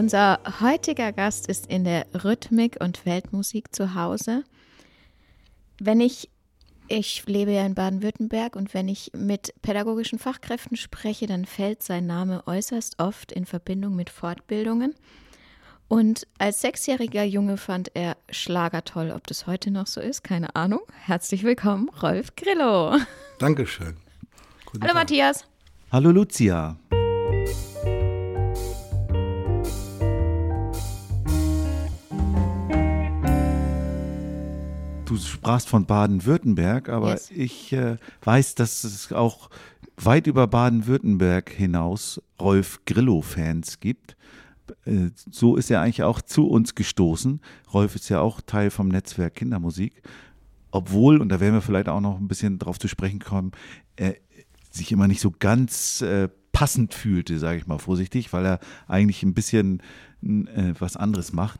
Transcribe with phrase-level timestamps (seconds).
[0.00, 4.44] Unser heutiger Gast ist in der Rhythmik und Weltmusik zu Hause.
[5.78, 6.30] Wenn ich,
[6.88, 12.06] ich lebe ja in Baden-Württemberg und wenn ich mit pädagogischen Fachkräften spreche, dann fällt sein
[12.06, 14.94] Name äußerst oft in Verbindung mit Fortbildungen.
[15.86, 19.12] Und als sechsjähriger Junge fand er Schlager toll.
[19.14, 20.80] Ob das heute noch so ist, keine Ahnung.
[20.94, 22.96] Herzlich willkommen, Rolf Grillo.
[23.38, 23.98] Dankeschön.
[24.64, 25.02] Guten Hallo Tag.
[25.02, 25.44] Matthias.
[25.92, 26.78] Hallo Lucia.
[35.10, 37.32] Du sprachst von Baden-Württemberg, aber yes.
[37.32, 39.50] ich äh, weiß, dass es auch
[39.96, 44.16] weit über Baden-Württemberg hinaus Rolf Grillo-Fans gibt.
[44.84, 47.40] Äh, so ist er eigentlich auch zu uns gestoßen.
[47.74, 50.00] Rolf ist ja auch Teil vom Netzwerk Kindermusik.
[50.70, 53.50] Obwohl, und da werden wir vielleicht auch noch ein bisschen drauf zu sprechen kommen,
[53.96, 54.14] er
[54.70, 59.24] sich immer nicht so ganz äh, passend fühlte, sage ich mal vorsichtig, weil er eigentlich
[59.24, 59.82] ein bisschen
[60.22, 61.58] äh, was anderes macht,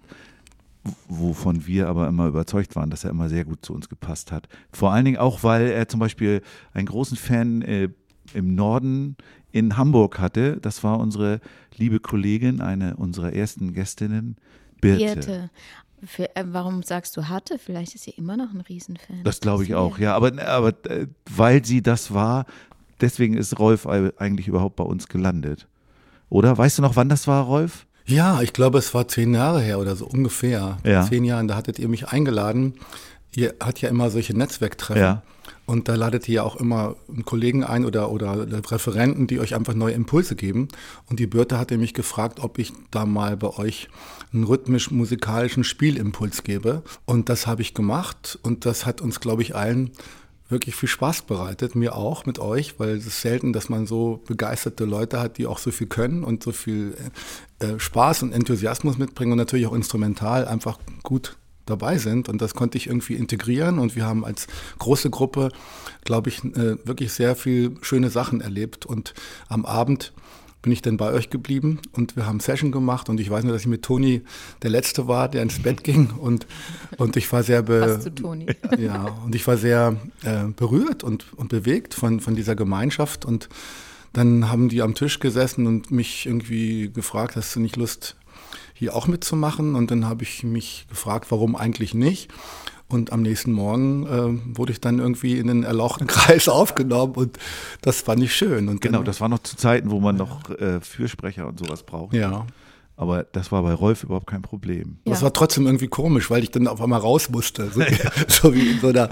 [1.09, 4.49] wovon wir aber immer überzeugt waren, dass er immer sehr gut zu uns gepasst hat.
[4.73, 6.43] Vor allen Dingen auch, weil er zum Beispiel
[6.73, 7.89] einen großen Fan äh,
[8.33, 9.17] im Norden
[9.53, 10.59] in Hamburg hatte.
[10.61, 11.41] Das war unsere
[11.77, 14.37] liebe Kollegin, eine unserer ersten Gästinnen,
[14.81, 15.15] Birte.
[15.15, 15.51] Birte.
[16.03, 17.59] Für, äh, warum sagst du hatte?
[17.59, 19.23] Vielleicht ist sie immer noch ein Riesenfan.
[19.23, 20.15] Das glaube ich auch, ja.
[20.15, 22.47] Aber, aber äh, weil sie das war,
[23.03, 25.69] deswegen ist Rolf eigentlich überhaupt bei uns gelandet.
[26.31, 26.57] Oder?
[26.57, 27.87] Weißt du noch, wann das war, Rolf?
[28.11, 30.79] Ja, ich glaube, es war zehn Jahre her oder so ungefähr.
[30.85, 31.07] Ja.
[31.07, 32.75] Zehn Jahren, da hattet ihr mich eingeladen.
[33.35, 35.03] Ihr hat ja immer solche Netzwerktreffen.
[35.03, 35.23] Ja.
[35.67, 39.55] Und da ladet ihr ja auch immer einen Kollegen ein oder, oder Referenten, die euch
[39.55, 40.67] einfach neue Impulse geben.
[41.09, 43.89] Und die Birte hatte mich gefragt, ob ich da mal bei euch
[44.33, 46.83] einen rhythmisch-musikalischen Spielimpuls gebe.
[47.05, 48.37] Und das habe ich gemacht.
[48.43, 49.93] Und das hat uns, glaube ich, allen
[50.51, 54.23] wirklich viel Spaß bereitet, mir auch mit euch, weil es ist selten, dass man so
[54.27, 56.97] begeisterte Leute hat, die auch so viel können und so viel
[57.61, 62.29] äh, Spaß und Enthusiasmus mitbringen und natürlich auch instrumental einfach gut dabei sind.
[62.29, 63.79] Und das konnte ich irgendwie integrieren.
[63.79, 64.47] Und wir haben als
[64.79, 65.51] große Gruppe,
[66.05, 68.85] glaube ich, äh, wirklich sehr viel schöne Sachen erlebt.
[68.85, 69.15] Und
[69.49, 70.13] am Abend
[70.63, 73.53] bin ich dann bei euch geblieben und wir haben Session gemacht und ich weiß nur,
[73.53, 74.23] dass ich mit Toni
[74.63, 76.47] der Letzte war, der ins Bett ging und,
[76.99, 78.01] und ich war sehr be
[78.79, 83.49] ja, und ich war sehr äh, berührt und, und bewegt von, von dieser Gemeinschaft und
[84.13, 88.17] dann haben die am Tisch gesessen und mich irgendwie gefragt, hast du nicht Lust,
[88.81, 89.75] hier auch mitzumachen.
[89.75, 92.33] Und dann habe ich mich gefragt, warum eigentlich nicht.
[92.91, 97.39] Und am nächsten Morgen äh, wurde ich dann irgendwie in den erlauchten Kreis aufgenommen und
[97.83, 98.69] das fand ich schön.
[98.69, 102.15] Und genau, das war noch zu Zeiten, wo man noch äh, Fürsprecher und sowas braucht.
[102.15, 102.47] Ja.
[103.01, 104.99] Aber das war bei Rolf überhaupt kein Problem.
[105.07, 105.13] Ja.
[105.13, 107.71] Das war trotzdem irgendwie komisch, weil ich dann auf einmal raus musste.
[107.71, 107.81] So,
[108.29, 109.09] so, wie in so einer,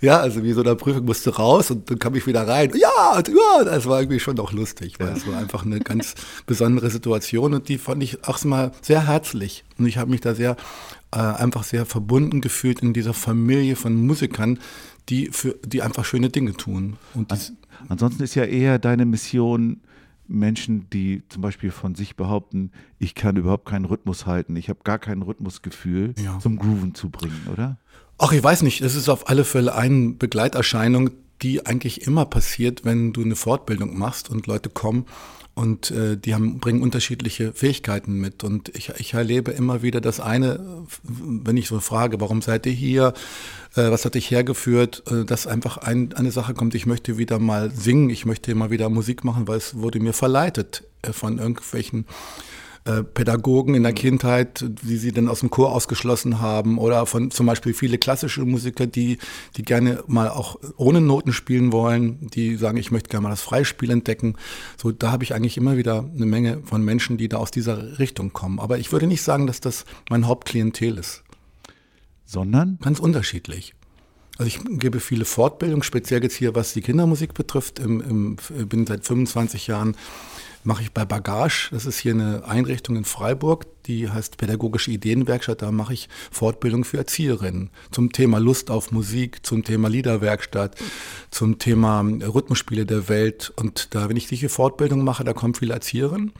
[0.00, 2.72] ja, also wie so einer Prüfung musste raus und dann kam ich wieder rein.
[2.74, 6.16] Ja, ja, das war irgendwie schon auch lustig, weil es war einfach eine ganz
[6.46, 9.62] besondere Situation und die fand ich auch mal sehr herzlich.
[9.78, 10.56] Und ich habe mich da sehr,
[11.12, 14.58] äh, einfach sehr verbunden gefühlt in dieser Familie von Musikern,
[15.08, 16.96] die für, die einfach schöne Dinge tun.
[17.14, 17.32] Und
[17.88, 19.80] Ansonsten ist ja eher deine Mission,
[20.26, 24.80] Menschen, die zum Beispiel von sich behaupten, ich kann überhaupt keinen Rhythmus halten, ich habe
[24.84, 26.38] gar kein Rhythmusgefühl, ja.
[26.38, 27.78] zum Grooven zu bringen, oder?
[28.18, 32.84] Ach, ich weiß nicht, es ist auf alle Fälle eine Begleiterscheinung, die eigentlich immer passiert,
[32.84, 35.06] wenn du eine Fortbildung machst und Leute kommen
[35.58, 38.44] und äh, die haben, bringen unterschiedliche Fähigkeiten mit.
[38.44, 42.72] Und ich, ich erlebe immer wieder das eine, wenn ich so frage, warum seid ihr
[42.72, 43.12] hier,
[43.74, 47.40] äh, was hat dich hergeführt, äh, dass einfach ein, eine Sache kommt, ich möchte wieder
[47.40, 51.38] mal singen, ich möchte mal wieder Musik machen, weil es wurde mir verleitet äh, von
[51.38, 52.04] irgendwelchen
[52.88, 57.30] äh, Pädagogen in der Kindheit, die sie dann aus dem Chor ausgeschlossen haben oder von
[57.30, 59.18] zum Beispiel viele klassische Musiker, die,
[59.56, 63.42] die gerne mal auch ohne Noten spielen wollen, die sagen, ich möchte gerne mal das
[63.42, 64.36] Freispiel entdecken.
[64.80, 67.98] So, da habe ich eigentlich immer wieder eine Menge von Menschen, die da aus dieser
[67.98, 68.58] Richtung kommen.
[68.58, 71.24] Aber ich würde nicht sagen, dass das mein Hauptklientel ist.
[72.24, 72.78] Sondern?
[72.80, 73.74] Ganz unterschiedlich.
[74.38, 77.80] Also ich gebe viele Fortbildungen, speziell jetzt hier, was die Kindermusik betrifft.
[77.80, 78.36] Im, im,
[78.68, 79.94] bin seit 25 Jahren
[80.68, 81.70] mache ich bei Bagage.
[81.70, 85.62] Das ist hier eine Einrichtung in Freiburg, die heißt Pädagogische Ideenwerkstatt.
[85.62, 90.76] Da mache ich Fortbildung für Erzieherinnen zum Thema Lust auf Musik, zum Thema Liederwerkstatt,
[91.30, 93.50] zum Thema Rhythmusspiele der Welt.
[93.56, 96.32] Und da, wenn ich diese Fortbildung mache, da kommen viele Erzieherinnen.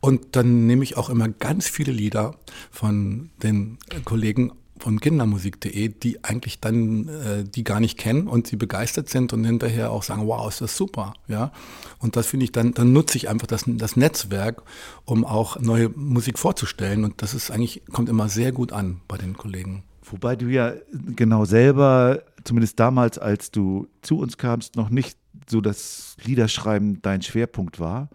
[0.00, 2.34] Und dann nehme ich auch immer ganz viele Lieder
[2.70, 8.56] von den Kollegen von kindermusik.de, die eigentlich dann äh, die gar nicht kennen und sie
[8.56, 11.52] begeistert sind und hinterher auch sagen, wow, ist das super, ja.
[12.00, 14.62] Und das finde ich dann, dann nutze ich einfach das, das Netzwerk,
[15.04, 19.16] um auch neue Musik vorzustellen und das ist eigentlich, kommt immer sehr gut an bei
[19.16, 19.84] den Kollegen.
[20.02, 25.16] Wobei du ja genau selber, zumindest damals, als du zu uns kamst, noch nicht
[25.48, 28.08] so das Liederschreiben dein Schwerpunkt war,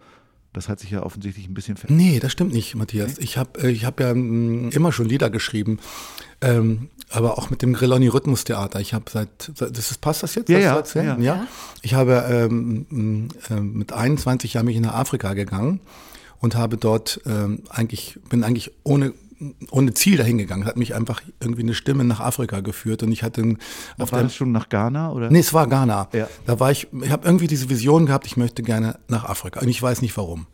[0.58, 2.04] das hat sich ja offensichtlich ein bisschen verändert.
[2.04, 3.12] Nee, das stimmt nicht, Matthias.
[3.12, 3.22] Okay.
[3.22, 5.78] Ich habe äh, ich hab ja mm, immer schon Lieder geschrieben,
[6.40, 8.80] ähm, aber auch mit dem Grilloni Rhythmustheater.
[8.80, 10.48] Ich habe seit, das ist, passt das jetzt?
[10.48, 11.18] Ja, das ja, ja.
[11.18, 11.46] ja.
[11.82, 15.80] Ich habe ähm, äh, mit 21 Jahren mich nach Afrika gegangen
[16.40, 19.12] und habe dort ähm, eigentlich, bin eigentlich ohne
[19.70, 20.64] ohne Ziel dahin gegangen.
[20.64, 23.56] Hat mich einfach irgendwie eine Stimme nach Afrika geführt und ich hatte
[23.98, 25.30] auf war das schon nach Ghana oder?
[25.30, 26.08] Nee, es war Ghana.
[26.12, 26.28] Ja.
[26.46, 29.68] Da war ich, ich habe irgendwie diese Vision gehabt, ich möchte gerne nach Afrika und
[29.68, 30.46] ich weiß nicht warum.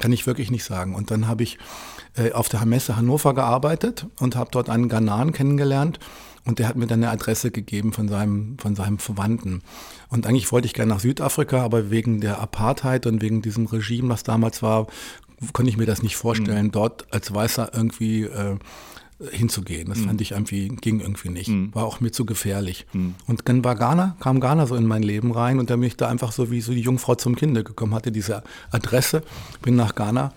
[0.00, 0.94] Kann ich wirklich nicht sagen.
[0.94, 1.58] Und dann habe ich
[2.16, 5.98] äh, auf der Messe Hannover gearbeitet und habe dort einen Ghananen kennengelernt
[6.44, 9.62] und der hat mir dann eine Adresse gegeben von seinem, von seinem Verwandten.
[10.08, 14.08] Und eigentlich wollte ich gerne nach Südafrika, aber wegen der Apartheid und wegen diesem Regime,
[14.08, 14.88] was damals war,
[15.52, 16.72] konnte ich mir das nicht vorstellen, mhm.
[16.72, 18.56] dort als Weißer irgendwie äh,
[19.30, 19.88] hinzugehen.
[19.88, 20.06] Das mhm.
[20.06, 21.48] fand ich irgendwie, ging irgendwie nicht.
[21.48, 21.74] Mhm.
[21.74, 22.86] War auch mir zu gefährlich.
[22.92, 23.14] Mhm.
[23.26, 25.96] Und dann war Ghana, kam Ghana so in mein Leben rein und da bin ich
[25.96, 29.22] da einfach so wie so die Jungfrau zum Kinde gekommen, hatte diese Adresse,
[29.62, 30.32] bin nach Ghana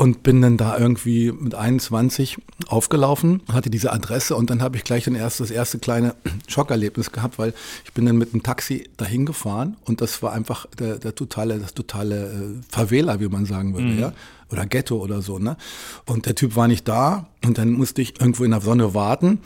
[0.00, 2.38] und bin dann da irgendwie mit 21
[2.68, 6.14] aufgelaufen, hatte diese Adresse und dann habe ich gleich dann erst das erste kleine
[6.48, 7.52] Schockerlebnis gehabt, weil
[7.84, 11.58] ich bin dann mit einem Taxi dahin gefahren und das war einfach der, der totale,
[11.58, 13.98] das totale äh, Favela, wie man sagen würde, mhm.
[13.98, 14.12] ja,
[14.50, 15.58] oder Ghetto oder so, ne?
[16.06, 19.40] Und der Typ war nicht da und dann musste ich irgendwo in der Sonne warten.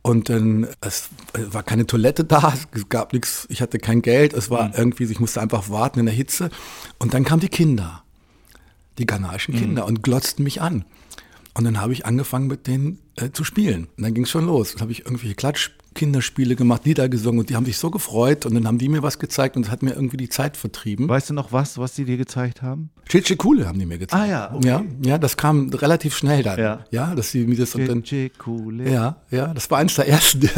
[0.00, 4.48] Und dann, es war keine Toilette da, es gab nichts, ich hatte kein Geld, es
[4.48, 4.74] war mhm.
[4.78, 6.48] irgendwie, ich musste einfach warten in der Hitze.
[6.98, 8.02] Und dann kamen die Kinder
[9.00, 9.88] die ghanaischen Kinder, mhm.
[9.88, 10.84] und glotzten mich an.
[11.54, 13.88] Und dann habe ich angefangen mit denen äh, zu spielen.
[13.96, 14.72] Und dann ging es schon los.
[14.72, 18.46] Dann habe ich irgendwelche Klatsch Kinderspiele gemacht, Lieder gesungen und die haben sich so gefreut
[18.46, 21.08] und dann haben die mir was gezeigt und es hat mir irgendwie die Zeit vertrieben.
[21.08, 22.90] Weißt du noch was, was die dir gezeigt haben?
[23.08, 24.22] Chiche Coole haben die mir gezeigt.
[24.22, 24.68] Ah ja, okay.
[24.68, 26.58] ja, ja, das kam relativ schnell dann.
[26.58, 28.04] Ja, ja dass sie mir das und dann.
[28.38, 28.90] Coole.
[28.90, 30.48] Ja, ja, das war eins der ersten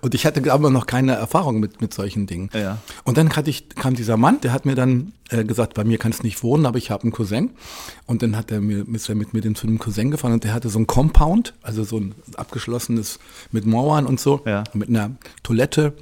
[0.00, 2.50] und ich hatte aber noch keine Erfahrung mit mit solchen Dingen.
[2.54, 2.78] Ja.
[3.04, 5.98] Und dann hatte ich kam dieser Mann, der hat mir dann äh, gesagt, bei mir
[5.98, 7.50] kannst du nicht wohnen, aber ich habe einen Cousin
[8.08, 10.54] und dann hat er mir ist er mit mir zu einem Cousin gefahren und der
[10.54, 13.20] hatte so ein Compound, also so ein abgeschlossenes
[13.52, 14.64] mit Mauern und so, ja.
[14.72, 15.12] mit einer
[15.44, 15.92] Toilette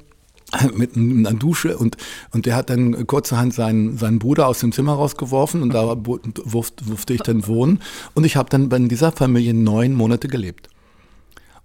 [0.73, 1.97] mit einer Dusche und,
[2.31, 7.13] und der hat dann kurzerhand seinen, seinen Bruder aus dem Zimmer rausgeworfen und da durfte
[7.13, 7.81] ich dann wohnen
[8.13, 10.69] und ich habe dann bei dieser Familie neun Monate gelebt.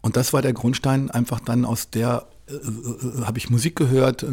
[0.00, 2.26] Und das war der Grundstein einfach dann aus der
[3.24, 4.26] habe ich Musik gehört, äh,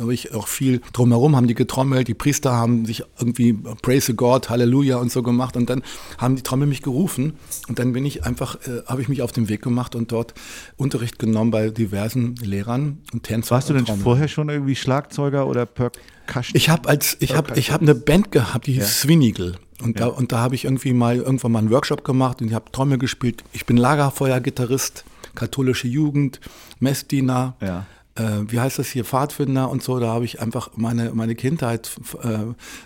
[0.00, 3.52] habe ich auch viel drumherum, haben die getrommelt, die Priester haben sich irgendwie
[3.82, 5.82] Praise God, Halleluja und so gemacht und dann
[6.18, 7.34] haben die Trommel mich gerufen
[7.68, 10.34] und dann bin ich einfach, äh, habe ich mich auf den Weg gemacht und dort
[10.76, 13.56] Unterricht genommen bei diversen Lehrern und Tänzer.
[13.56, 14.02] Warst du denn Trommel.
[14.02, 16.56] vorher schon irgendwie Schlagzeuger oder Percussion?
[16.56, 18.88] Ich habe als, ich habe, ich habe eine Band gehabt, die hieß ja.
[18.88, 19.56] Swinigel.
[19.82, 20.06] Und ja.
[20.06, 22.70] da, und da habe ich irgendwie mal irgendwann mal einen Workshop gemacht und ich habe
[22.72, 23.44] Trommel gespielt.
[23.52, 25.04] Ich bin Lagerfeuergitarrist
[25.38, 26.40] katholische Jugend,
[26.80, 27.86] Messdiener, ja.
[28.16, 30.00] äh, wie heißt das hier, Pfadfinder und so.
[30.00, 31.90] Da habe ich einfach meine, meine Kindheit
[32.22, 32.38] äh,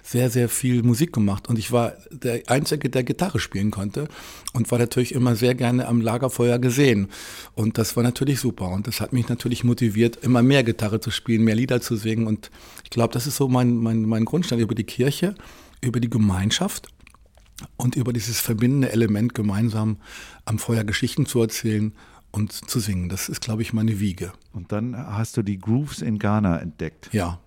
[0.03, 1.49] sehr, sehr viel Musik gemacht.
[1.49, 4.07] Und ich war der Einzige, der Gitarre spielen konnte
[4.53, 7.09] und war natürlich immer sehr gerne am Lagerfeuer gesehen.
[7.55, 8.69] Und das war natürlich super.
[8.69, 12.27] Und das hat mich natürlich motiviert, immer mehr Gitarre zu spielen, mehr Lieder zu singen.
[12.27, 12.51] Und
[12.85, 15.35] ich glaube, das ist so mein, mein, mein Grundstein über die Kirche,
[15.81, 16.89] über die Gemeinschaft
[17.77, 19.97] und über dieses verbindende Element gemeinsam
[20.45, 21.95] am Feuer Geschichten zu erzählen
[22.33, 23.09] und zu singen.
[23.09, 24.33] Das ist, glaube ich, meine Wiege.
[24.53, 27.11] Und dann hast du die Grooves in Ghana entdeckt.
[27.13, 27.39] Ja.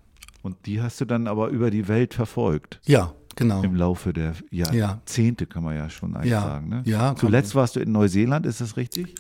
[0.41, 2.79] Und die hast du dann aber über die Welt verfolgt.
[2.85, 3.63] Ja, genau.
[3.63, 5.49] Im Laufe der Jahrzehnte, ja.
[5.49, 6.41] kann man ja schon eigentlich ja.
[6.41, 6.69] sagen.
[6.69, 6.83] Ne?
[6.85, 9.15] Ja, Zuletzt warst du in Neuseeland, ist das richtig?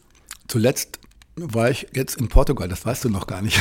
[0.47, 0.99] Zuletzt
[1.35, 3.59] war ich jetzt in Portugal, das weißt du noch gar nicht.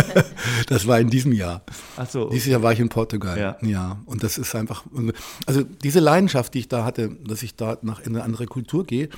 [0.66, 1.62] das war in diesem Jahr.
[1.96, 2.28] Ach so.
[2.28, 3.38] Dieses Jahr war ich in Portugal.
[3.38, 3.56] Ja.
[3.62, 3.98] ja.
[4.04, 4.84] Und das ist einfach,
[5.46, 8.84] also diese Leidenschaft, die ich da hatte, dass ich da nach in eine andere Kultur
[8.84, 9.08] gehe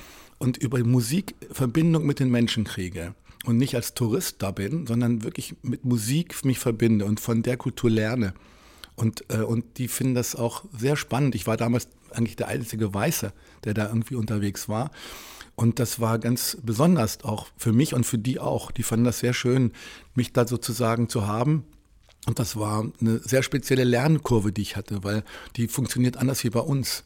[0.41, 3.13] und über Musik Verbindung mit den Menschen kriege.
[3.45, 7.57] Und nicht als Tourist da bin, sondern wirklich mit Musik mich verbinde und von der
[7.57, 8.33] Kultur lerne.
[8.95, 11.35] Und, äh, und die finden das auch sehr spannend.
[11.35, 13.33] Ich war damals eigentlich der einzige Weiße,
[13.63, 14.91] der da irgendwie unterwegs war.
[15.55, 18.71] Und das war ganz besonders auch für mich und für die auch.
[18.71, 19.71] Die fanden das sehr schön,
[20.15, 21.65] mich da sozusagen zu haben.
[22.25, 25.23] Und das war eine sehr spezielle Lernkurve, die ich hatte, weil
[25.55, 27.03] die funktioniert anders wie bei uns.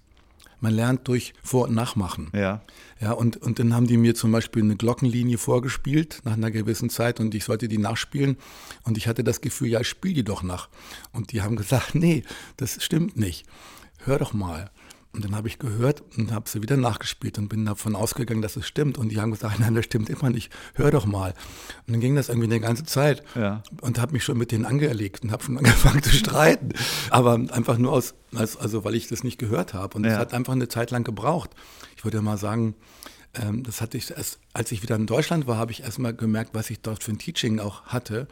[0.66, 2.32] Man lernt durch Vor- und Nachmachen.
[2.34, 2.64] Ja.
[3.00, 6.90] Ja, und, und dann haben die mir zum Beispiel eine Glockenlinie vorgespielt nach einer gewissen
[6.90, 8.36] Zeit und ich sollte die nachspielen.
[8.82, 10.70] Und ich hatte das Gefühl, ja, ich spiele die doch nach.
[11.14, 12.24] Und die haben gesagt, nee,
[12.58, 13.46] das stimmt nicht.
[14.06, 14.72] Hör doch mal.
[15.16, 18.58] Und dann habe ich gehört und habe sie wieder nachgespielt und bin davon ausgegangen, dass
[18.58, 18.98] es stimmt.
[18.98, 20.52] Und die haben gesagt, nein, das stimmt immer nicht.
[20.74, 21.34] Hör doch mal.
[21.88, 23.64] Und dann ging das irgendwie eine ganze Zeit ja.
[23.82, 26.70] und habe mich schon mit denen angelegt und habe schon angefangen zu streiten.
[27.10, 29.98] Aber einfach nur aus, also weil ich das nicht gehört habe.
[29.98, 30.20] Und es ja.
[30.20, 31.52] hat einfach eine Zeit lang gebraucht.
[31.96, 32.76] Ich würde mal sagen,
[33.36, 36.14] ähm, das hatte ich erst, als ich wieder in Deutschland war, habe ich erst mal
[36.14, 38.28] gemerkt, was ich dort für ein Teaching auch hatte.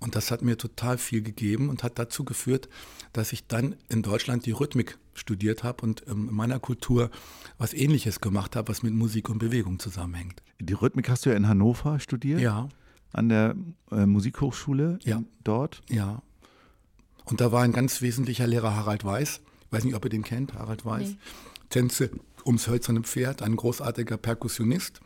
[0.00, 2.68] Und das hat mir total viel gegeben und hat dazu geführt,
[3.12, 7.10] dass ich dann in Deutschland die Rhythmik studiert habe und ähm, in meiner Kultur
[7.58, 10.42] was Ähnliches gemacht habe, was mit Musik und Bewegung zusammenhängt.
[10.60, 12.40] Die Rhythmik hast du ja in Hannover studiert?
[12.40, 12.68] Ja.
[13.12, 13.54] An der
[13.90, 15.22] äh, Musikhochschule ja.
[15.44, 15.82] dort?
[15.88, 16.22] Ja.
[17.24, 19.40] Und da war ein ganz wesentlicher Lehrer Harald Weiß.
[19.66, 21.10] Ich weiß nicht, ob ihr den kennt, Harald Weiß.
[21.10, 21.18] Nee.
[21.70, 22.10] Tänze
[22.44, 25.00] ums hölzerne Pferd, ein großartiger Perkussionist,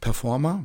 [0.00, 0.64] Performer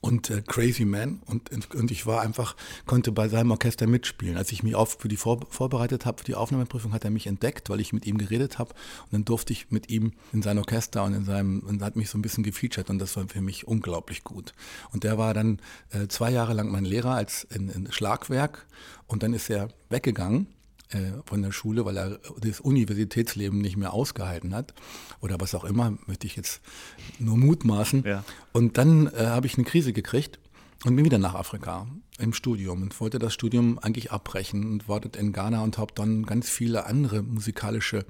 [0.00, 1.20] und äh, Crazy Man.
[1.26, 4.36] Und, und ich war einfach, konnte bei seinem Orchester mitspielen.
[4.36, 7.26] Als ich mich auf, für die vor, vorbereitet habe, für die Aufnahmeprüfung, hat er mich
[7.26, 8.70] entdeckt, weil ich mit ihm geredet habe.
[9.04, 12.10] Und dann durfte ich mit ihm in sein Orchester und in seinem, und hat mich
[12.10, 12.90] so ein bisschen gefeatured.
[12.90, 14.54] Und das war für mich unglaublich gut.
[14.92, 15.60] Und der war dann
[15.90, 18.66] äh, zwei Jahre lang mein Lehrer als in, in Schlagwerk.
[19.06, 20.48] Und dann ist er weggegangen
[21.24, 24.74] von der Schule, weil er das Universitätsleben nicht mehr ausgehalten hat
[25.20, 26.60] oder was auch immer, möchte ich jetzt
[27.18, 28.04] nur mutmaßen.
[28.04, 28.24] Ja.
[28.52, 30.38] Und dann äh, habe ich eine Krise gekriegt
[30.84, 31.86] und bin wieder nach Afrika
[32.18, 35.92] im Studium und wollte das Studium eigentlich abbrechen und war dort in Ghana und habe
[35.94, 38.04] dann ganz viele andere musikalische äh,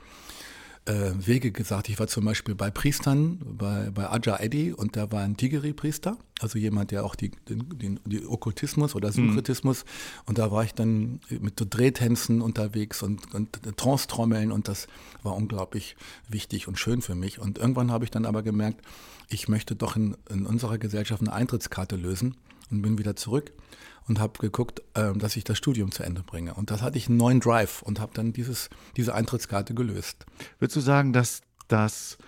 [0.86, 1.88] Wege gesagt.
[1.88, 6.16] Ich war zum Beispiel bei Priestern, bei, bei Aja Eddy und da war ein Tigeri-Priester,
[6.40, 10.20] also jemand, der auch die, den, den, den Okkultismus oder Synkretismus mhm.
[10.26, 14.86] und da war ich dann mit so Drehtänzen unterwegs und, und Trance-Trommeln und das
[15.24, 15.96] war unglaublich
[16.28, 17.40] wichtig und schön für mich.
[17.40, 18.80] Und irgendwann habe ich dann aber gemerkt,
[19.28, 22.36] ich möchte doch in, in unserer Gesellschaft eine Eintrittskarte lösen
[22.70, 23.52] und bin wieder zurück
[24.08, 26.54] und habe geguckt, äh, dass ich das Studium zu Ende bringe.
[26.54, 30.26] Und das hatte ich einen neuen Drive und habe dann dieses, diese Eintrittskarte gelöst.
[30.58, 32.18] Würdest du sagen, dass das,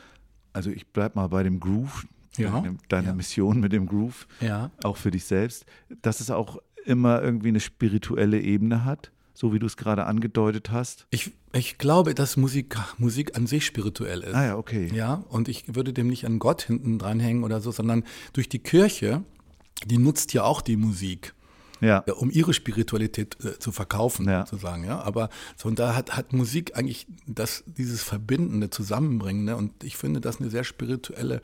[0.52, 2.06] also ich bleibe mal bei dem Groove,
[2.36, 3.14] ja, deine, deine ja.
[3.14, 4.70] Mission mit dem Groove, ja.
[4.82, 5.66] auch für dich selbst,
[6.02, 9.10] dass es auch immer irgendwie eine spirituelle Ebene hat?
[9.38, 11.06] so wie du es gerade angedeutet hast?
[11.10, 14.34] Ich, ich glaube, dass Musik, Musik an sich spirituell ist.
[14.34, 14.90] Ah ja, okay.
[14.92, 18.58] Ja, und ich würde dem nicht an Gott hinten dranhängen oder so, sondern durch die
[18.58, 19.22] Kirche,
[19.86, 21.34] die nutzt ja auch die Musik
[21.80, 21.98] ja.
[22.12, 24.46] um ihre Spiritualität äh, zu verkaufen, ja.
[24.46, 24.84] sozusagen.
[24.84, 25.00] Ja?
[25.00, 30.20] Aber so, und da hat, hat Musik eigentlich das, dieses Verbindende, Zusammenbringende und ich finde
[30.20, 31.40] das eine sehr spirituelle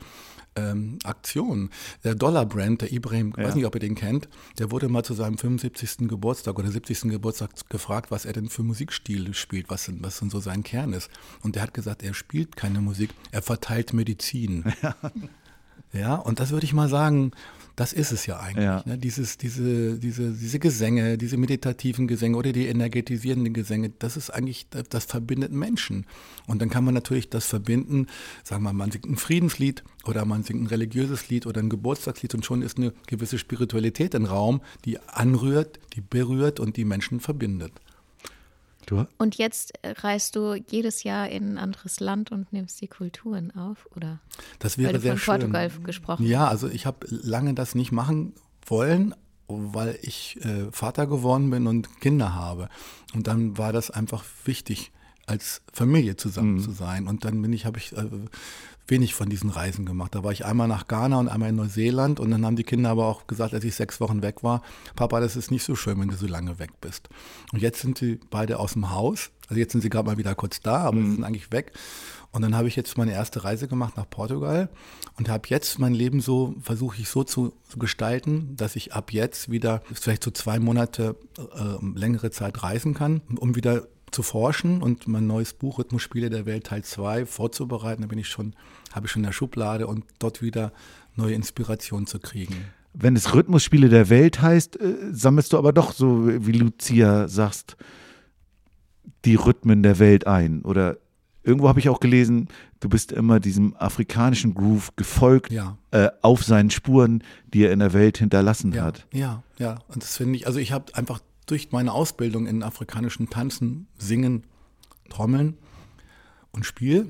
[0.55, 1.69] ähm, Aktion.
[2.03, 3.47] Der Dollar-Brand, der Ibrahim, ich ja.
[3.47, 6.07] weiß nicht, ob ihr den kennt, der wurde mal zu seinem 75.
[6.07, 7.11] Geburtstag oder 70.
[7.11, 11.09] Geburtstag gefragt, was er denn für Musikstil spielt, was, was denn so sein Kern ist.
[11.41, 14.73] Und der hat gesagt, er spielt keine Musik, er verteilt Medizin.
[14.81, 14.95] Ja.
[15.93, 17.31] Ja, und das würde ich mal sagen,
[17.75, 18.65] das ist es ja eigentlich.
[18.65, 18.83] Ja.
[18.85, 18.97] Ne?
[18.97, 24.67] Dieses, diese, diese, diese Gesänge, diese meditativen Gesänge oder die energetisierenden Gesänge, das ist eigentlich,
[24.69, 26.05] das, das verbindet Menschen.
[26.47, 28.07] Und dann kann man natürlich das verbinden,
[28.43, 31.69] sagen wir mal, man singt ein Friedenslied oder man singt ein religiöses Lied oder ein
[31.69, 36.85] Geburtstagslied und schon ist eine gewisse Spiritualität im Raum, die anrührt, die berührt und die
[36.85, 37.73] Menschen verbindet.
[38.85, 39.05] Du?
[39.17, 43.87] Und jetzt reist du jedes Jahr in ein anderes Land und nimmst die Kulturen auf,
[43.95, 44.19] oder?
[44.59, 45.83] Das wäre weil du sehr von Portugal schön.
[45.83, 46.25] gesprochen.
[46.25, 48.33] Ja, also ich habe lange das nicht machen
[48.65, 49.15] wollen,
[49.47, 52.69] weil ich äh, Vater geworden bin und Kinder habe.
[53.13, 54.91] Und dann war das einfach wichtig,
[55.27, 56.61] als Familie zusammen mhm.
[56.61, 57.07] zu sein.
[57.07, 58.05] Und dann bin ich, habe ich äh,
[58.87, 60.13] wenig von diesen Reisen gemacht.
[60.15, 62.91] Da war ich einmal nach Ghana und einmal in Neuseeland und dann haben die Kinder
[62.91, 64.61] aber auch gesagt, als ich sechs Wochen weg war,
[64.95, 67.09] Papa, das ist nicht so schön, wenn du so lange weg bist.
[67.51, 69.31] Und jetzt sind sie beide aus dem Haus.
[69.47, 71.05] Also jetzt sind sie gerade mal wieder kurz da, aber mhm.
[71.05, 71.73] sie sind eigentlich weg.
[72.31, 74.69] Und dann habe ich jetzt meine erste Reise gemacht nach Portugal
[75.17, 79.49] und habe jetzt mein Leben so, versuche ich so zu, gestalten, dass ich ab jetzt
[79.49, 85.07] wieder vielleicht so zwei Monate äh, längere Zeit reisen kann, um wieder zu forschen und
[85.07, 88.01] mein neues Buch Rhythmusspiele der Welt Teil 2 vorzubereiten.
[88.01, 88.55] Da bin ich schon,
[88.93, 90.71] habe ich schon in der Schublade und dort wieder
[91.15, 92.55] neue Inspirationen zu kriegen.
[92.93, 97.75] Wenn es Rhythmusspiele der Welt heißt, äh, sammelst du aber doch so, wie Lucia sagst,
[99.25, 100.61] die Rhythmen der Welt ein.
[100.61, 100.97] Oder
[101.43, 102.47] irgendwo habe ich auch gelesen,
[102.79, 105.77] du bist immer diesem afrikanischen Groove gefolgt, ja.
[105.91, 107.21] äh, auf seinen Spuren,
[107.53, 109.07] die er in der Welt hinterlassen ja, hat.
[109.11, 109.79] Ja, ja.
[109.89, 114.43] Und das finde ich, also ich habe einfach durch meine Ausbildung in afrikanischen Tanzen, Singen,
[115.09, 115.57] Trommeln
[116.51, 117.07] und Spiel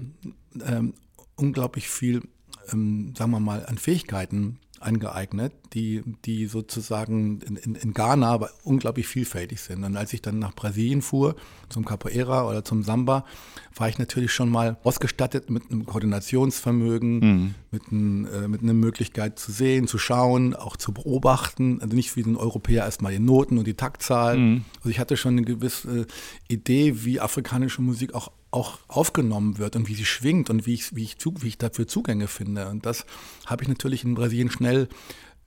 [0.65, 0.93] ähm,
[1.35, 2.21] unglaublich viel
[2.71, 8.51] ähm, sagen wir mal, an Fähigkeiten angeeignet, die, die sozusagen in, in, in Ghana aber
[8.63, 9.83] unglaublich vielfältig sind.
[9.83, 11.35] Und als ich dann nach Brasilien fuhr,
[11.69, 13.25] zum Capoeira oder zum Samba,
[13.75, 17.55] war ich natürlich schon mal ausgestattet mit einem Koordinationsvermögen, mhm.
[17.71, 21.81] mit, ein, äh, mit einer Möglichkeit zu sehen, zu schauen, auch zu beobachten.
[21.81, 24.37] Also nicht wie ein Europäer erstmal die Noten und die Taktzahl.
[24.37, 24.65] Mhm.
[24.77, 26.07] Also ich hatte schon eine gewisse
[26.47, 30.95] Idee, wie afrikanische Musik auch auch aufgenommen wird und wie sie schwingt und wie ich,
[30.95, 32.69] wie ich, wie ich dafür Zugänge finde.
[32.69, 33.05] Und das
[33.45, 34.87] habe ich natürlich in Brasilien schnell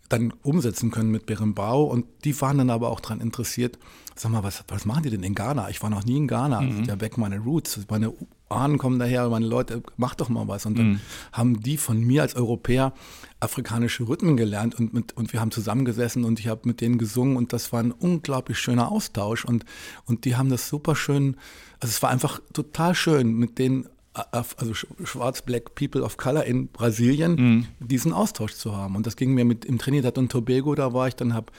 [0.08, 3.78] dann umsetzen können mit Berimbau und die waren dann aber auch daran interessiert,
[4.14, 5.68] sag mal, was, was machen die denn in Ghana?
[5.70, 6.84] Ich war noch nie in Ghana, mhm.
[6.84, 8.12] ja weg meine Roots, meine
[8.48, 10.64] Ahnen kommen daher, meine Leute, mach doch mal was.
[10.64, 11.00] Und dann mhm.
[11.32, 12.94] haben die von mir als Europäer
[13.40, 17.36] afrikanische Rhythmen gelernt und, mit, und wir haben zusammengesessen und ich habe mit denen gesungen
[17.36, 19.64] und das war ein unglaublich schöner Austausch und,
[20.06, 21.36] und die haben das super schön
[21.80, 23.88] also es war einfach total schön, mit den
[24.32, 27.66] also schwarz-black People of Color in Brasilien mhm.
[27.80, 28.96] diesen Austausch zu haben.
[28.96, 31.52] Und das ging mir mit im Trinidad und Tobago, da war ich dann, habe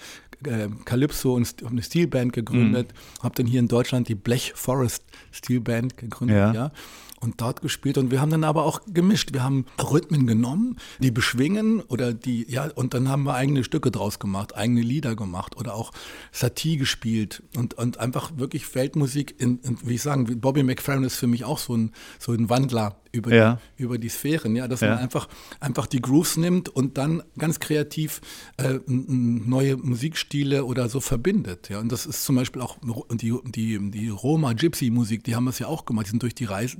[0.45, 3.23] äh, Calypso und eine Steelband gegründet, mhm.
[3.23, 6.53] habe dann hier in Deutschland die Blech Forest Steelband gegründet, ja.
[6.53, 6.71] ja
[7.19, 7.97] und dort gespielt.
[7.97, 9.33] Und wir haben dann aber auch gemischt.
[9.33, 13.91] Wir haben Rhythmen genommen, die beschwingen oder die, ja, und dann haben wir eigene Stücke
[13.91, 15.91] draus gemacht, eigene Lieder gemacht oder auch
[16.31, 21.15] Satie gespielt und, und einfach wirklich Weltmusik in, in wie ich sagen, Bobby McFerrin ist
[21.15, 23.59] für mich auch so ein, so ein Wandler über, ja.
[23.77, 24.89] die, über die Sphären, ja, dass ja.
[24.89, 25.27] man einfach,
[25.59, 28.21] einfach die Grooves nimmt und dann ganz kreativ
[28.57, 31.69] äh, neue Musikstile oder so verbindet.
[31.69, 31.79] Ja.
[31.79, 32.77] Und das ist zum Beispiel auch
[33.11, 36.77] die, die, die Roma-Gypsy-Musik, die haben das ja auch gemacht, die sind durch die Reise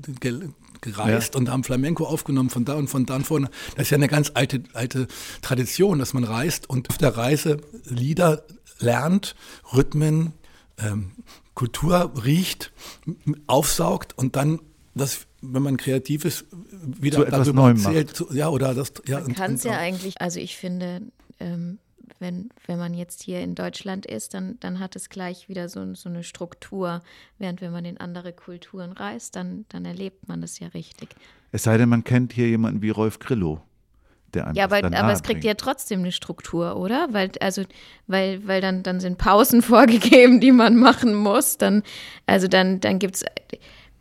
[0.82, 1.40] gereist ja.
[1.40, 3.50] und haben Flamenco aufgenommen von da und von da und vorne.
[3.76, 5.08] Das ist ja eine ganz alte, alte
[5.42, 8.44] Tradition, dass man reist und auf der Reise Lieder
[8.80, 9.36] lernt,
[9.74, 10.34] Rhythmen,
[10.78, 11.12] ähm,
[11.54, 12.72] Kultur riecht,
[13.48, 14.62] aufsaugt und dann
[14.96, 18.16] das wenn man kreativ ist, wieder so etwas darüber erzählt.
[18.16, 21.02] Zu, ja, oder das, ja, man kann es ja eigentlich, also ich finde,
[21.40, 21.80] ähm,
[22.20, 25.94] wenn, wenn man jetzt hier in Deutschland ist, dann, dann hat es gleich wieder so,
[25.96, 27.02] so eine Struktur.
[27.38, 31.10] Während wenn man in andere Kulturen reist, dann, dann erlebt man das ja richtig.
[31.52, 33.62] Es sei denn, man kennt hier jemanden wie Rolf Grillo.
[34.34, 37.08] Der einem ja, aber, aber es kriegt ja trotzdem eine Struktur, oder?
[37.12, 37.64] Weil, also,
[38.06, 41.58] weil, weil dann, dann sind Pausen vorgegeben, die man machen muss.
[41.58, 41.84] Dann,
[42.26, 43.26] also dann, dann gibt es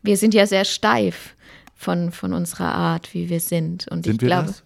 [0.02, 1.34] wir sind ja sehr steif
[1.74, 3.88] von, von unserer Art, wie wir sind.
[3.88, 4.48] Und sind ich wir glaube.
[4.48, 4.64] Das?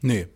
[0.00, 0.26] Nee.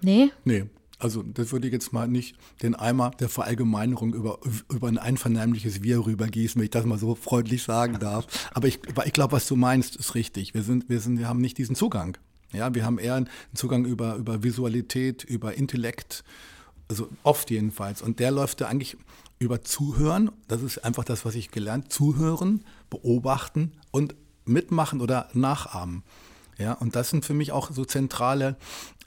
[0.00, 0.30] Nee?
[0.44, 0.64] Nee.
[0.98, 4.38] Also das würde ich jetzt mal nicht den Eimer der Verallgemeinerung über,
[4.70, 8.26] über ein einvernehmliches Wir rübergießen, wenn ich das mal so freundlich sagen darf.
[8.54, 10.54] Aber ich, ich glaube, was du meinst, ist richtig.
[10.54, 12.16] Wir, sind, wir, sind, wir haben nicht diesen Zugang.
[12.52, 16.24] Ja, wir haben eher einen Zugang über, über Visualität, über Intellekt,
[16.88, 18.00] also oft jedenfalls.
[18.00, 18.96] Und der läuft da eigentlich
[19.38, 20.30] über Zuhören.
[20.48, 21.92] Das ist einfach das, was ich gelernt.
[21.92, 22.64] Zuhören,
[22.94, 26.02] beobachten und mitmachen oder nachahmen.
[26.56, 28.56] Ja, und das sind für mich auch so zentrale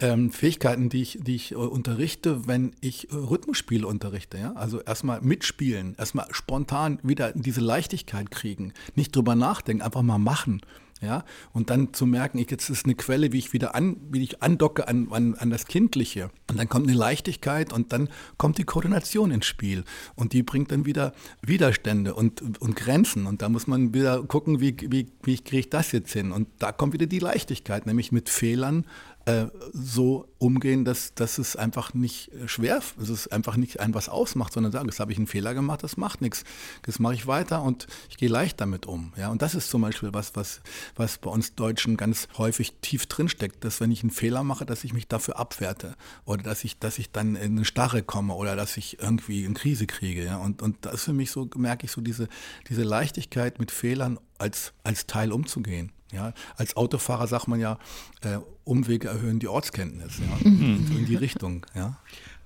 [0.02, 4.38] ähm, Fähigkeiten, die ich, die ich äh, unterrichte, wenn ich äh, Rhythmusspiele unterrichte.
[4.38, 4.52] Ja?
[4.54, 10.62] Also erstmal mitspielen, erstmal spontan wieder diese Leichtigkeit kriegen, nicht drüber nachdenken, einfach mal machen.
[11.00, 14.24] Ja, und dann zu merken, ich, jetzt ist eine Quelle, wie ich wieder an, wie
[14.24, 16.32] ich andocke an, an, an das Kindliche.
[16.50, 19.84] Und dann kommt eine Leichtigkeit und dann kommt die Koordination ins Spiel.
[20.16, 23.28] Und die bringt dann wieder Widerstände und, und Grenzen.
[23.28, 26.32] Und da muss man wieder gucken, wie, wie, wie kriege ich das jetzt hin?
[26.32, 28.86] Und da kommt wieder die Leichtigkeit, nämlich mit Fehlern
[29.28, 33.94] äh, so umgehen, dass, dass es einfach nicht äh, schwer, dass es einfach nicht ein
[33.94, 36.46] was ausmacht, sondern sagen, das habe ich einen Fehler gemacht, das macht nichts.
[36.84, 39.12] Das mache ich weiter und ich gehe leicht damit um.
[39.18, 40.62] Ja, und das ist zum Beispiel was, was,
[40.96, 44.86] was bei uns Deutschen ganz häufig tief drinsteckt, dass wenn ich einen Fehler mache, dass
[44.86, 48.56] ich mich dafür abwerte oder dass ich, dass ich dann in eine Starre komme oder
[48.56, 50.24] dass ich irgendwie in Krise kriege.
[50.24, 52.30] Ja, und, und das ist für mich so, merke ich so diese,
[52.70, 55.92] diese Leichtigkeit mit Fehlern als, als Teil umzugehen.
[56.12, 57.78] Ja, als Autofahrer sagt man ja,
[58.22, 60.88] äh, Umwege erhöhen die Ortskenntnis, ja, mhm.
[60.98, 61.66] in die Richtung.
[61.76, 62.00] Ja.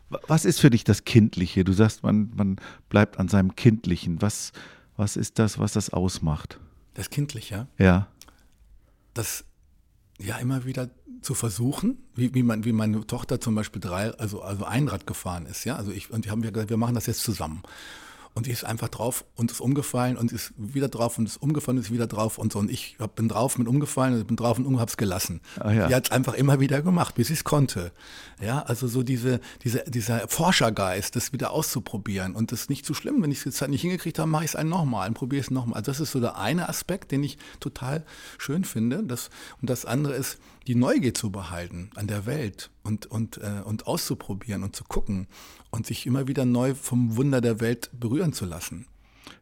[0.09, 1.63] Was ist für dich das Kindliche?
[1.63, 2.57] Du sagst, man, man
[2.89, 4.21] bleibt an seinem Kindlichen.
[4.21, 4.51] Was,
[4.97, 6.59] was ist das, was das ausmacht?
[6.95, 7.67] Das Kindliche?
[7.77, 8.07] Ja.
[9.13, 9.45] Das
[10.19, 10.89] ja immer wieder
[11.21, 15.45] zu versuchen, wie, wie, man, wie meine Tochter zum Beispiel drei, also, also Einrad gefahren
[15.45, 15.75] ist, ja.
[15.75, 17.61] Also ich, und die haben ja gesagt, wir machen das jetzt zusammen.
[18.33, 21.77] Und die ist einfach drauf und ist umgefallen und ist wieder drauf und ist umgefallen
[21.77, 22.59] und ist wieder drauf und so.
[22.59, 25.41] Und ich bin drauf, bin umgefallen und bin drauf und um, hab's gelassen.
[25.59, 25.87] Ah, ja.
[25.87, 27.91] Die hat es einfach immer wieder gemacht, bis sie es konnte.
[28.41, 32.33] Ja, also so diese, diese, dieser Forschergeist, das wieder auszuprobieren.
[32.33, 33.21] Und das ist nicht zu so schlimm.
[33.21, 35.41] Wenn ich es jetzt halt nicht hingekriegt habe, mache ich es einen nochmal und probiere
[35.41, 35.77] es nochmal.
[35.77, 38.05] Also das ist so der eine Aspekt, den ich total
[38.37, 39.03] schön finde.
[39.03, 39.29] Das,
[39.61, 43.87] und das andere ist, die Neugier zu behalten an der Welt und, und, äh, und
[43.87, 45.27] auszuprobieren und zu gucken
[45.71, 48.85] und sich immer wieder neu vom Wunder der Welt berühren zu lassen.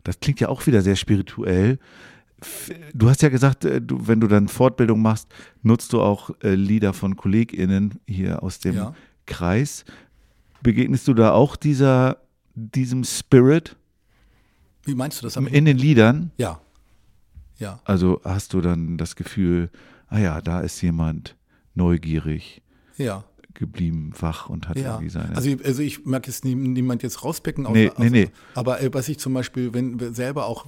[0.04, 1.78] Das klingt ja auch wieder sehr spirituell.
[2.94, 5.28] du hast ja gesagt, äh, du, wenn du dann Fortbildung machst,
[5.62, 8.96] nutzt du auch äh, Lieder von KollegInnen hier aus dem ja.
[9.26, 9.84] Kreis.
[10.62, 12.18] Begegnest du da auch dieser,
[12.56, 13.76] diesem Spirit?
[14.84, 15.36] Wie meinst du das?
[15.36, 16.32] In den Liedern?
[16.38, 16.62] Ja.
[17.58, 17.82] Ja.
[17.84, 19.70] Also hast du dann das Gefühl,
[20.10, 21.36] ah ja, da ist jemand
[21.74, 22.62] neugierig.
[22.98, 23.24] Ja
[23.60, 24.94] geblieben, wach und hat ja.
[24.94, 25.36] irgendwie seine.
[25.36, 28.30] Also, also ich mag jetzt nie, niemand jetzt rauspicken, außer, nee, nee, nee.
[28.56, 30.66] aber äh, was ich zum Beispiel, wenn selber auch,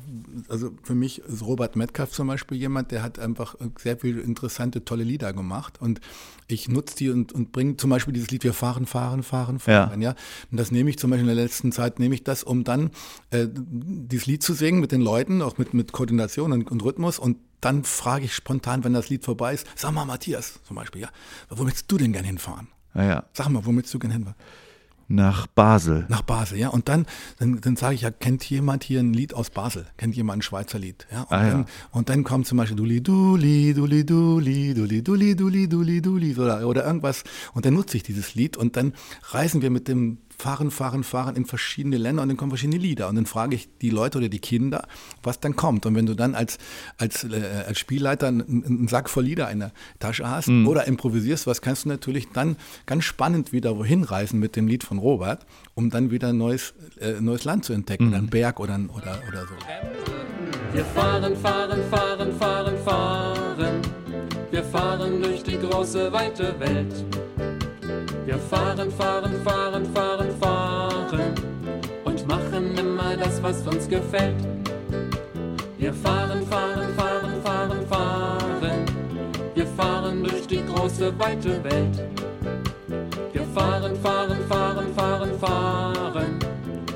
[0.50, 4.84] also für mich ist Robert Metcalf zum Beispiel jemand, der hat einfach sehr viele interessante,
[4.84, 6.02] tolle Lieder gemacht und
[6.48, 10.02] ich nutze die und, und bringe zum Beispiel dieses Lied Wir fahren, fahren, fahren, fahren,
[10.02, 10.10] ja.
[10.10, 10.16] ja.
[10.52, 12.90] Und das nehme ich zum Beispiel in der letzten Zeit, nehme ich das, um dann
[13.30, 17.20] äh, dieses Lied zu singen mit den Leuten, auch mit, mit Koordination und, und Rhythmus
[17.20, 21.02] und dann frage ich spontan, wenn das Lied vorbei ist, sag mal, Matthias, zum Beispiel,
[21.02, 21.10] ja,
[21.50, 22.68] wo willst du denn gern hinfahren?
[22.94, 23.24] Ah, ja.
[23.34, 24.36] Sag mal, wo willst du gern hinfahren?
[25.12, 26.06] Nach Basel.
[26.08, 26.70] Nach Basel, ja.
[26.70, 27.06] Und dann,
[27.38, 29.86] dann, dann sage ich ja, kennt jemand hier ein Lied aus Basel?
[29.98, 31.06] Kennt jemand ein Schweizer Lied?
[31.12, 31.24] Ja.
[31.24, 31.66] Und, ah, dann, ja.
[31.92, 36.66] und dann kommt zum Beispiel Duli Duli, Duli Duli, Duli Duli, Duli Duli, Duli oder,
[36.66, 37.26] oder irgendwas.
[37.54, 38.94] Und dann nutze ich dieses Lied und dann
[39.32, 43.08] reisen wir mit dem fahren, fahren, fahren in verschiedene Länder und dann kommen verschiedene Lieder.
[43.10, 44.88] Und dann frage ich die Leute oder die Kinder,
[45.22, 45.86] was dann kommt.
[45.86, 46.58] Und wenn du dann als,
[46.98, 50.68] als, äh, als Spielleiter einen, einen, Sack voll Lieder in der Tasche hast mhm.
[50.68, 54.84] oder improvisierst, was kannst du natürlich dann ganz spannend wieder wohin reisen mit dem Lied
[54.84, 58.14] von Robert, um dann wieder ein neues, äh, neues Land zu entdecken, mhm.
[58.16, 59.54] einen Berg oder, oder, oder so.
[60.74, 63.82] Wir fahren, fahren, fahren, fahren, fahren.
[64.50, 67.06] Wir fahren durch die große, weite Welt.
[68.26, 70.11] Wir fahren, fahren, fahren, fahren, fahren
[73.22, 74.36] das, was uns gefällt.
[75.78, 78.86] Wir fahren, fahren, fahren, fahren, fahren.
[79.54, 82.04] Wir fahren durch die große, weite Welt.
[83.32, 86.40] Wir fahren, fahren, fahren, fahren, fahren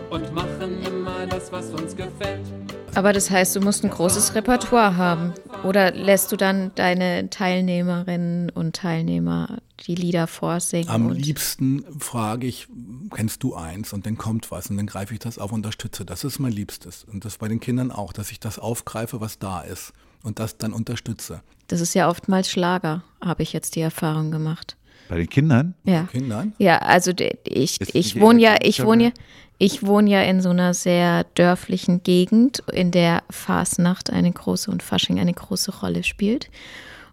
[0.09, 2.64] und machen immer das, was uns gefällt.
[2.95, 5.33] Aber das heißt, du musst ein großes Repertoire haben.
[5.63, 10.89] Oder lässt du dann deine Teilnehmerinnen und Teilnehmer die Lieder vorsingen?
[10.89, 12.67] Am liebsten frage ich,
[13.13, 13.91] kennst du eins?
[13.91, 16.05] Und dann kommt was und dann greife ich das auf, und unterstütze.
[16.05, 17.03] Das ist mein Liebstes.
[17.03, 19.91] Und das bei den Kindern auch, dass ich das aufgreife, was da ist
[20.23, 21.41] und das dann unterstütze.
[21.67, 24.77] Das ist ja oftmals Schlager, habe ich jetzt die Erfahrung gemacht.
[25.07, 25.75] Bei den Kindern?
[25.83, 26.03] Ja.
[26.03, 26.53] Kindern?
[26.57, 27.11] Ja, also
[27.43, 29.11] ich, ich wohne ja, ich wohne ja,
[29.57, 34.83] ich wohne ja in so einer sehr dörflichen Gegend, in der Fasnacht eine große und
[34.83, 36.49] Fasching eine große Rolle spielt.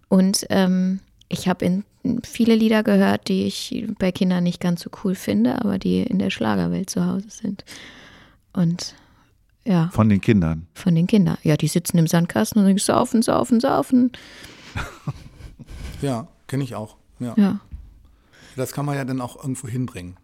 [0.09, 1.83] Und ähm, ich habe
[2.23, 6.19] viele Lieder gehört, die ich bei Kindern nicht ganz so cool finde, aber die in
[6.19, 7.63] der Schlagerwelt zu Hause sind.
[8.51, 8.95] Und
[9.65, 9.89] ja.
[9.93, 10.67] Von den Kindern?
[10.73, 11.37] Von den Kindern.
[11.43, 14.11] Ja, die sitzen im Sandkasten und sagen, saufen, saufen, saufen.
[16.01, 16.97] ja, kenne ich auch.
[17.19, 17.33] Ja.
[17.37, 17.59] ja.
[18.57, 20.17] Das kann man ja dann auch irgendwo hinbringen.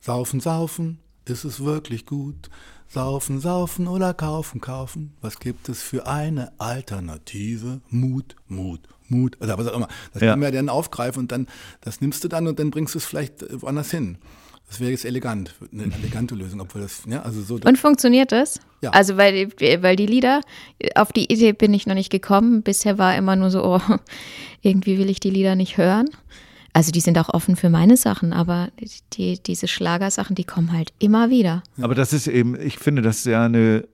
[0.00, 0.98] Saufen, saufen,
[1.30, 2.50] ist es wirklich gut?
[2.88, 5.14] Saufen, saufen oder kaufen, kaufen?
[5.20, 7.80] Was gibt es für eine Alternative?
[7.88, 9.40] Mut, Mut, Mut.
[9.40, 9.88] Oder was auch immer.
[10.12, 10.30] Das ja.
[10.30, 11.46] können wir dann aufgreifen und dann,
[11.82, 14.18] das nimmst du dann und dann bringst du es vielleicht äh, woanders hin.
[14.70, 17.58] Das wäre jetzt elegant, eine elegante Lösung, obwohl das, ja, also so.
[17.64, 18.60] Und funktioniert das?
[18.82, 18.90] Ja.
[18.90, 19.50] Also, weil,
[19.82, 20.42] weil die Lieder,
[20.94, 22.62] auf die Idee bin ich noch nicht gekommen.
[22.62, 23.80] Bisher war immer nur so, oh,
[24.62, 26.08] irgendwie will ich die Lieder nicht hören.
[26.72, 28.70] Also die sind auch offen für meine Sachen, aber
[29.12, 31.62] die, diese Schlagersachen, die kommen halt immer wieder.
[31.80, 33.88] Aber das ist eben, ich finde, das ist ja eine,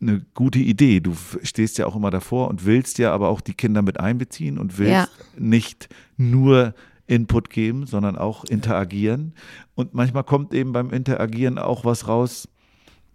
[0.00, 1.00] eine gute Idee.
[1.00, 4.58] Du stehst ja auch immer davor und willst ja aber auch die Kinder mit einbeziehen
[4.58, 5.08] und willst ja.
[5.36, 6.74] nicht nur
[7.06, 9.34] Input geben, sondern auch interagieren.
[9.74, 12.48] Und manchmal kommt eben beim Interagieren auch was raus,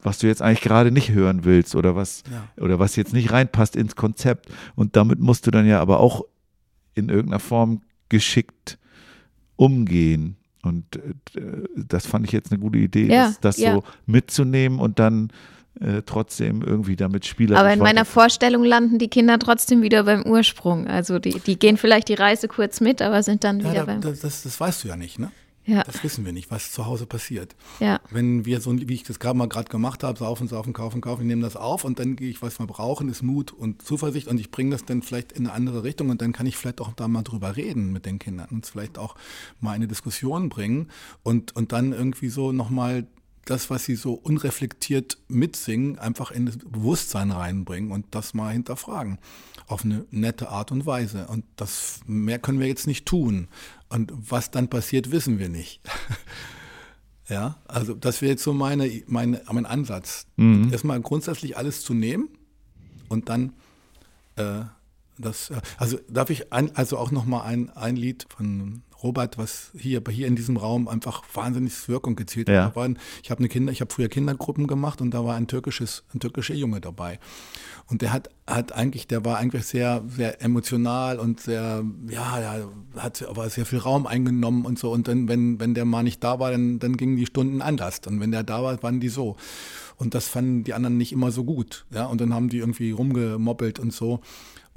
[0.02, 2.64] was du jetzt eigentlich gerade nicht hören willst oder was, ja.
[2.64, 4.50] oder was jetzt nicht reinpasst ins Konzept.
[4.76, 6.24] Und damit musst du dann ja aber auch
[6.94, 8.78] in irgendeiner Form geschickt
[9.58, 10.38] umgehen.
[10.64, 11.02] Und äh,
[11.76, 13.74] das fand ich jetzt eine gute Idee, ja, das, das ja.
[13.74, 15.30] so mitzunehmen und dann
[15.80, 17.58] äh, trotzdem irgendwie damit Spieler.
[17.58, 20.88] Aber in meiner Vorstellung landen die Kinder trotzdem wieder beim Ursprung.
[20.88, 23.86] Also die, die gehen vielleicht die Reise kurz mit, aber sind dann ja, wieder da,
[23.86, 24.02] beim.
[24.02, 25.32] Das, das, weißt du ja nicht, ne?
[25.68, 25.84] Ja.
[25.84, 27.56] Das wissen wir nicht, was zu Hause passiert.
[27.82, 28.00] Ja.
[28.10, 31.24] Wenn wir so, wie ich das gerade mal gerade gemacht habe, saufen, saufen, kaufen, kaufen,
[31.24, 34.28] ich nehme das auf und dann gehe ich, was wir brauchen, ist Mut und Zuversicht
[34.28, 36.80] und ich bringe das dann vielleicht in eine andere Richtung und dann kann ich vielleicht
[36.80, 39.16] auch da mal drüber reden mit den Kindern und vielleicht auch
[39.60, 40.88] mal eine Diskussion bringen
[41.22, 43.06] und, und dann irgendwie so nochmal
[43.50, 49.20] das, was sie so unreflektiert mitsingen, einfach in das Bewusstsein reinbringen und das mal hinterfragen.
[49.68, 51.28] Auf eine nette Art und Weise.
[51.28, 53.48] Und das mehr können wir jetzt nicht tun.
[53.90, 55.82] Und was dann passiert, wissen wir nicht.
[57.30, 60.28] ja, also das wäre jetzt so meine, meine, mein Ansatz.
[60.36, 60.72] Mhm.
[60.72, 62.30] Erstmal grundsätzlich alles zu nehmen
[63.08, 63.54] und dann
[64.36, 64.64] äh,
[65.18, 69.72] das, also darf ich ein, also auch noch mal ein, ein Lied von Robert, was
[69.78, 72.74] hier, hier in diesem Raum einfach wahnsinnig Wirkung gezielt ja.
[72.76, 72.98] hat.
[73.24, 76.20] Ich habe eine Kinder, ich habe früher Kindergruppen gemacht und da war ein türkisches, ein
[76.20, 77.20] türkischer Junge dabei.
[77.90, 82.70] Und der hat, hat eigentlich, der war eigentlich sehr, sehr emotional und sehr, ja, der
[82.98, 84.92] hat aber sehr viel Raum eingenommen und so.
[84.92, 88.02] Und dann, wenn, wenn der mal nicht da war, dann, dann gingen die Stunden anders.
[88.06, 89.38] Und wenn der da war, waren die so.
[89.96, 91.86] Und das fanden die anderen nicht immer so gut.
[91.92, 94.20] Ja, und dann haben die irgendwie rumgemobbelt und so.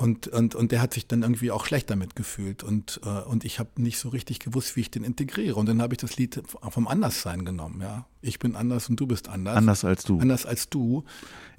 [0.01, 2.63] Und, und, und der hat sich dann irgendwie auch schlecht damit gefühlt.
[2.63, 5.57] Und, äh, und ich habe nicht so richtig gewusst, wie ich den integriere.
[5.57, 7.83] Und dann habe ich das Lied vom Anderssein genommen.
[7.83, 9.59] Ja, Ich bin anders und du bist anders.
[9.59, 10.19] Anders als du.
[10.19, 11.05] Anders als du.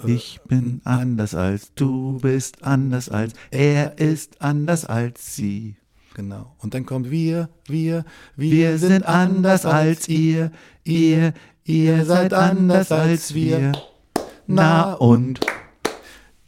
[0.04, 5.76] Äh, ich bin anders als du bist anders als er ist anders als sie.
[6.16, 6.56] Genau.
[6.58, 10.52] Und dann kommt wir, wir, wir, wir sind anders als ihr,
[10.84, 13.72] ihr, ihr seid anders als wir.
[14.48, 15.40] Na und?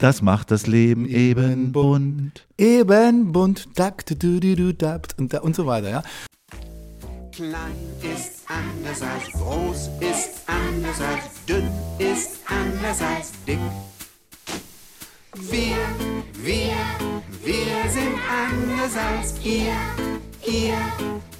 [0.03, 2.45] Das macht das Leben eben bunt.
[2.57, 4.73] Eben bunt, dakt, du, du, du,
[5.17, 6.03] und, und so weiter, ja.
[7.31, 13.57] Klein ist anders als groß, ist anders als dünn, ist anders als dick.
[15.35, 15.77] Wir,
[16.33, 16.75] wir,
[17.41, 19.71] wir sind anders als ihr,
[20.45, 20.75] ihr,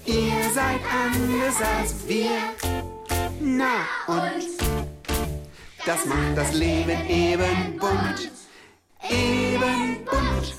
[0.06, 2.30] ihr seid anders als wir.
[3.42, 4.54] Na und
[5.86, 8.32] das macht das Leben eben bunt,
[9.10, 10.56] eben bunt.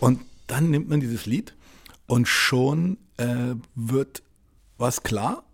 [0.00, 1.54] Und dann nimmt man dieses Lied
[2.06, 4.22] und schon äh, wird
[4.78, 5.46] was klar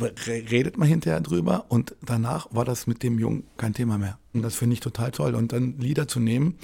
[0.00, 4.18] redet man hinterher drüber und danach war das mit dem Jungen kein Thema mehr.
[4.32, 5.34] Und das finde ich total toll.
[5.34, 6.56] Und dann Lieder zu nehmen,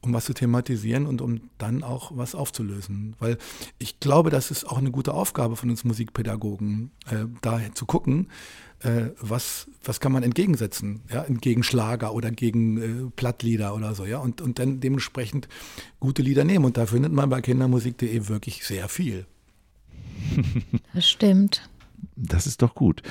[0.00, 3.14] um was zu thematisieren und um dann auch was aufzulösen.
[3.20, 3.38] Weil
[3.78, 8.28] ich glaube, das ist auch eine gute Aufgabe von uns Musikpädagogen, äh, da zu gucken,
[8.82, 14.04] äh, was, was kann man entgegensetzen, ja, entgegen Schlager oder gegen äh, Plattlieder oder so,
[14.04, 15.48] ja, und, und dann dementsprechend
[16.00, 16.64] gute Lieder nehmen.
[16.64, 19.26] Und da findet man bei kindermusik.de wirklich sehr viel.
[20.94, 21.68] Das stimmt.
[22.16, 23.02] Das ist doch gut.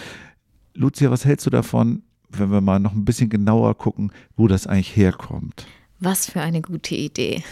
[0.76, 4.68] Lucia, was hältst du davon, wenn wir mal noch ein bisschen genauer gucken, wo das
[4.68, 5.66] eigentlich herkommt?
[6.00, 7.44] Was für eine gute Idee.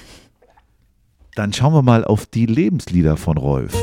[1.35, 3.75] Dann schauen wir mal auf die Lebenslieder von Rolf.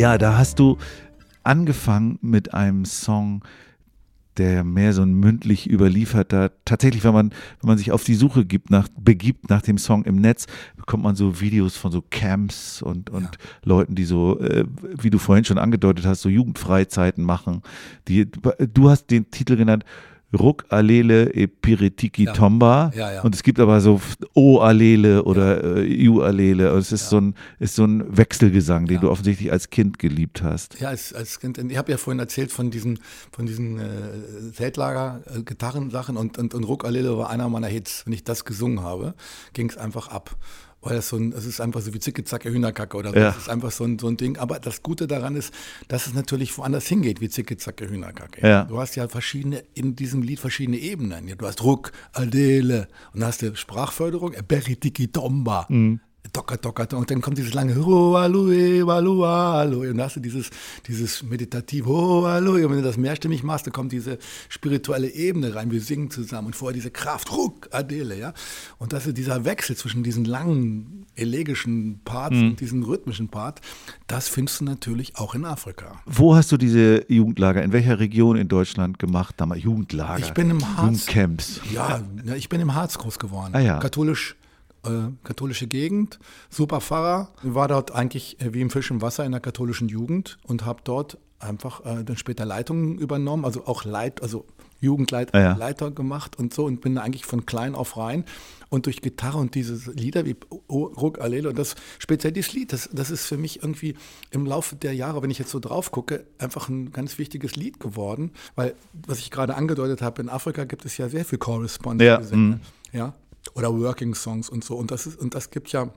[0.00, 0.78] Ja, da hast du
[1.42, 3.44] angefangen mit einem Song,
[4.38, 8.46] der mehr so ein mündlich überlieferter, tatsächlich, wenn man, wenn man sich auf die Suche
[8.46, 12.80] gibt, nach, begibt nach dem Song im Netz, bekommt man so Videos von so Camps
[12.80, 13.30] und, und ja.
[13.62, 17.60] Leuten, die so, äh, wie du vorhin schon angedeutet hast, so Jugendfreizeiten machen.
[18.08, 19.84] Die, du hast den Titel genannt,
[20.32, 22.32] Ruck Allele e Piritiki ja.
[22.32, 22.92] Tomba.
[22.94, 23.22] Ja, ja.
[23.22, 24.00] Und es gibt aber so
[24.34, 26.68] O Allele oder äh, U Allele.
[26.76, 30.80] Es ist, so ein, ist so ein Wechselgesang, den du offensichtlich als Kind geliebt hast.
[30.80, 31.58] Ja, als, als Kind.
[31.58, 33.00] Ich habe ja vorhin erzählt von diesen,
[33.32, 38.06] von diesen äh, Zeltlager-Gitarrensachen äh, und, und, und Ruck Allele war einer meiner Hits.
[38.06, 39.14] Wenn ich das gesungen habe,
[39.52, 40.36] ging es einfach ab
[40.82, 43.16] weil das so ein, es ist einfach so wie Zicke, Zacke, Hühnerkacke oder so.
[43.16, 43.26] Ja.
[43.26, 44.38] Das ist einfach so ein, so ein Ding.
[44.38, 45.52] Aber das Gute daran ist,
[45.88, 48.46] dass es natürlich woanders hingeht, wie Zicke, Zacke, Hühnerkacke.
[48.46, 48.64] Ja.
[48.64, 51.36] Du hast ja verschiedene, in diesem Lied verschiedene Ebenen.
[51.36, 55.66] Du hast Ruck, Adele und dann hast du Sprachförderung, Beritiki Tomba.
[55.68, 56.00] Mhm.
[56.32, 60.50] Docker, docker, und dann kommt dieses lange Hoalui, Walualui, und dann hast du dieses,
[60.86, 65.70] dieses meditativ Hoalui, und wenn du das mehrstimmig machst, dann kommt diese spirituelle Ebene rein,
[65.70, 68.32] wir singen zusammen und vorher diese Kraft, Ruck, Adele, ja,
[68.78, 72.50] und das ist dieser Wechsel zwischen diesen langen elegischen Parts mhm.
[72.50, 73.60] und diesem rhythmischen Part,
[74.06, 76.00] das findest du natürlich auch in Afrika.
[76.06, 80.24] Wo hast du diese Jugendlager, in welcher Region in Deutschland gemacht, damals Jugendlager?
[80.24, 81.06] Ich bin im Harz.
[81.06, 81.60] Jugendcamps.
[81.72, 82.02] Ja,
[82.36, 83.50] ich bin im Harz groß geworden.
[83.52, 83.78] Ah, ja.
[83.78, 84.36] Katholisch
[84.84, 87.32] äh, katholische Gegend, super Pfarrer.
[87.42, 90.64] Ich war dort eigentlich äh, wie im Fisch im Wasser in der katholischen Jugend und
[90.64, 94.46] habe dort einfach äh, dann später Leitungen übernommen, also auch Leit, also
[94.80, 95.88] Jugendleiter ah, ja.
[95.90, 98.24] gemacht und so und bin eigentlich von klein auf rein
[98.70, 100.36] und durch Gitarre und diese Lieder wie
[100.70, 103.94] Ruck Allele und das speziell dieses Lied, das, das ist für mich irgendwie
[104.30, 107.78] im Laufe der Jahre, wenn ich jetzt so drauf gucke, einfach ein ganz wichtiges Lied
[107.78, 108.74] geworden, weil
[109.06, 112.30] was ich gerade angedeutet habe, in Afrika gibt es ja sehr viel Correspondence.
[112.30, 112.60] Ja, mhm.
[112.92, 113.14] ja,
[113.54, 114.76] oder Working Songs und so.
[114.76, 115.90] Und das, ist, und das gibt ja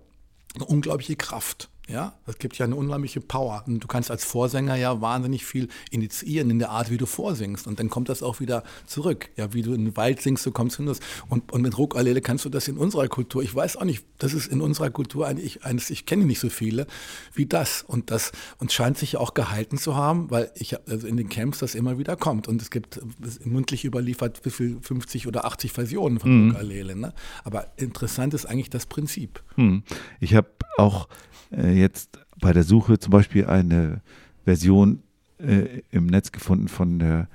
[0.55, 1.69] eine unglaubliche Kraft.
[1.89, 3.63] Ja, das gibt ja eine unheimliche Power.
[3.67, 7.67] Und du kannst als Vorsänger ja wahnsinnig viel initiieren in der Art, wie du vorsingst.
[7.67, 9.30] Und dann kommt das auch wieder zurück.
[9.36, 10.89] Ja, wie du in den Wald singst, du kommst hin.
[11.28, 13.43] Und, und mit Ruckalele kannst du das in unserer Kultur.
[13.43, 16.50] Ich weiß auch nicht, das ist in unserer Kultur eigentlich eines, ich kenne nicht so
[16.50, 16.88] viele
[17.34, 17.84] wie das.
[17.86, 21.60] Und das und scheint sich auch gehalten zu haben, weil ich also in den Camps
[21.60, 22.48] das immer wieder kommt.
[22.48, 23.02] Und es gibt
[23.43, 26.52] mündlich überliefert wie viel 50 oder 80 Versionen von mhm.
[26.52, 26.96] Ruckalele.
[26.96, 27.13] Ne?
[27.43, 29.43] Aber interessant ist eigentlich das Prinzip.
[29.58, 29.84] Mhm.
[30.22, 31.10] Ich habe auch
[31.55, 34.01] jetzt bei der Suche zum Beispiel eine
[34.45, 35.03] Version
[35.39, 37.27] äh, im Netz gefunden von der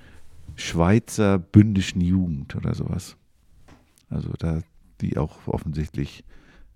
[0.56, 3.16] Schweizer Bündischen Jugend oder sowas.
[4.10, 4.60] Also da,
[5.00, 6.24] die auch offensichtlich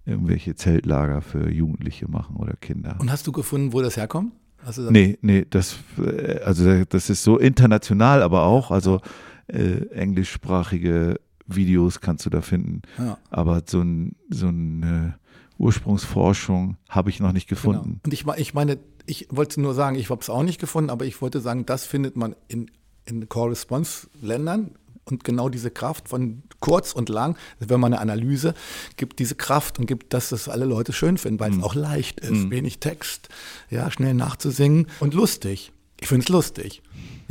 [0.05, 2.97] irgendwelche Zeltlager für Jugendliche machen oder Kinder.
[2.99, 4.33] Und hast du gefunden, wo das herkommt?
[4.65, 9.01] Also nee, nee, das, äh, also das ist so international, aber auch, also
[9.49, 12.83] äh, englischsprachige Videos kannst du da finden.
[12.99, 13.19] Ja.
[13.31, 15.17] Aber so, ein, so eine
[15.63, 17.61] Ursprungsforschung habe ich noch nicht genau.
[17.61, 17.83] gefunden.
[17.83, 18.01] Genau.
[18.05, 21.05] Und ich, ich meine, ich wollte nur sagen, ich habe es auch nicht gefunden, aber
[21.05, 22.71] ich wollte sagen, das findet man in,
[23.07, 24.73] in Core-Response-Ländern,
[25.05, 28.55] und genau diese Kraft von kurz und lang, wenn man eine Analyse
[28.97, 31.59] gibt, diese Kraft und gibt, dass das alle Leute schön finden, weil mhm.
[31.59, 32.51] es auch leicht ist, mhm.
[32.51, 33.29] wenig Text,
[33.71, 35.73] ja, schnell nachzusingen und lustig.
[36.01, 36.83] Ich finde es lustig.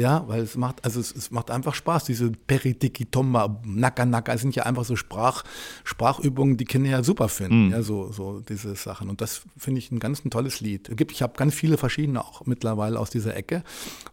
[0.02, 2.06] Ja, weil es macht, also es, es macht einfach Spaß.
[2.06, 5.44] Diese Peridikitomba, Naka Naka sind ja einfach so Sprach,
[5.84, 7.68] Sprachübungen, die Kinder ja super finden.
[7.68, 7.72] Mhm.
[7.72, 9.12] Ja, so, so diese Sachen.
[9.12, 10.90] Und das finde ich ein ganz ein tolles Lied.
[11.12, 13.64] Ich habe ganz viele verschiedene auch mittlerweile aus dieser Ecke.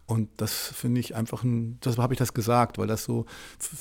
[0.05, 3.25] Und das finde ich einfach ein, das habe ich das gesagt, weil das so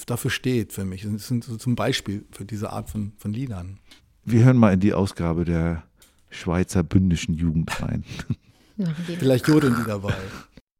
[0.06, 1.02] dafür steht für mich.
[1.02, 3.80] Das sind so zum Beispiel für diese Art von, von Liedern.
[4.24, 5.82] Wir hören mal in die Ausgabe der
[6.30, 8.02] Schweizer bündischen Jugend rein.
[9.18, 10.14] Vielleicht jodeln die dabei.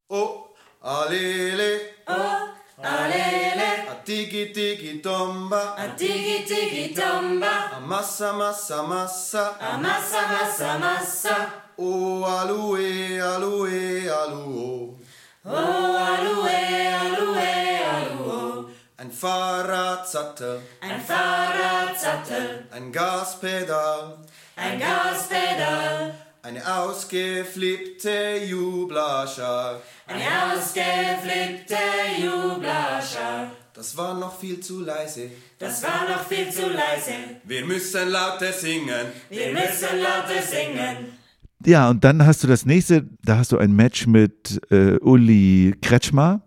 [0.08, 0.47] Oh.
[0.88, 2.48] Alele, oh,
[2.82, 10.22] alele, a tiki tiki tomba, a tiki tiki tomba, a massa massa massa, a massa
[10.32, 14.96] massa massa, oh alue alue aluo,
[15.44, 16.56] oh alue
[17.04, 18.70] alue aluo.
[18.98, 24.16] Ein Fahrradsattel, ein Fahrradsattel, ein Gaspedal,
[24.56, 26.14] ein Gaspedal,
[26.48, 29.82] eine ausgeflippte Jublascher.
[30.06, 31.76] Eine ausgeflippte
[32.22, 33.50] Jublascher.
[33.74, 35.30] Das war noch viel zu leise.
[35.58, 37.12] Das war noch viel zu leise.
[37.44, 39.08] Wir müssen lauter singen.
[39.28, 41.18] Wir müssen lauter singen.
[41.66, 45.74] Ja, und dann hast du das nächste, da hast du ein Match mit äh, Uli
[45.82, 46.40] Kretschmer,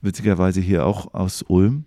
[0.00, 1.84] witzigerweise hier auch aus Ulm.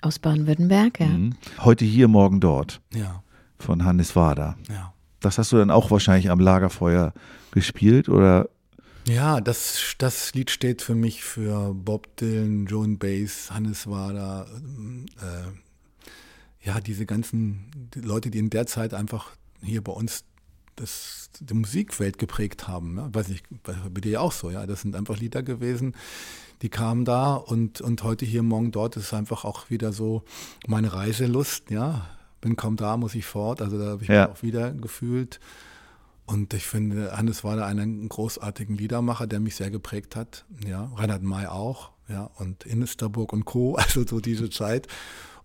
[0.00, 1.06] Aus Baden-Württemberg, ja.
[1.06, 1.34] Mhm.
[1.58, 2.80] Heute hier, morgen dort.
[2.94, 3.22] Ja.
[3.58, 4.56] Von Hannes Wader.
[4.70, 4.94] Ja.
[5.26, 7.12] Das hast du dann auch wahrscheinlich am Lagerfeuer
[7.50, 8.48] gespielt oder
[9.08, 14.48] ja, das, das Lied steht für mich für Bob Dylan, Joan Bass, Hannes Wader,
[15.20, 19.30] äh, ja, diese ganzen Leute, die in der Zeit einfach
[19.62, 20.24] hier bei uns
[20.74, 22.96] das, die Musikwelt geprägt haben.
[22.96, 23.08] Ja?
[23.12, 24.66] Weiß ich, bei dir auch so, ja.
[24.66, 25.94] Das sind einfach Lieder gewesen,
[26.62, 30.24] die kamen da und, und heute hier, morgen dort ist einfach auch wieder so
[30.66, 32.06] meine Reiselust, ja.
[32.46, 33.60] Bin kaum da, muss ich fort.
[33.60, 34.28] Also da habe ich ja.
[34.28, 35.40] mich auch wieder gefühlt.
[36.26, 40.44] Und ich finde, Hannes war da einen großartigen Liedermacher, der mich sehr geprägt hat.
[40.64, 44.86] Ja, Reinhard May auch, ja, und Innisterburg und Co., also so diese Zeit.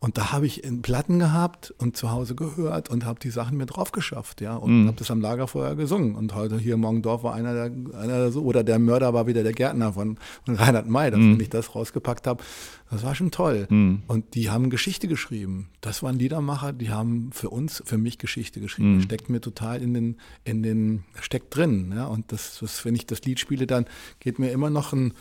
[0.04, 3.68] Und da habe ich Platten gehabt und zu Hause gehört und habe die Sachen mir
[3.68, 4.88] drauf geschafft, ja, und mhm.
[4.88, 6.16] habe das am Lagerfeuer gesungen.
[6.16, 9.28] Und heute hier im Morgendorf war einer der, einer der so, oder der Mörder war
[9.28, 11.40] wieder der Gärtner von, von Reinhard May, dass mhm.
[11.40, 12.44] ich das rausgepackt habe.
[12.90, 13.68] Das war schon toll.
[13.70, 14.02] Mhm.
[14.08, 15.70] Und die haben Geschichte geschrieben.
[15.82, 18.96] Das waren Liedermacher, die haben für uns, für mich Geschichte geschrieben.
[18.96, 19.02] Mhm.
[19.04, 22.08] Steckt mir total in den, in den, steckt drin, ja.
[22.08, 23.86] Und das, das, wenn ich das Lied spiele, dann
[24.20, 25.14] geht mir immer noch ein,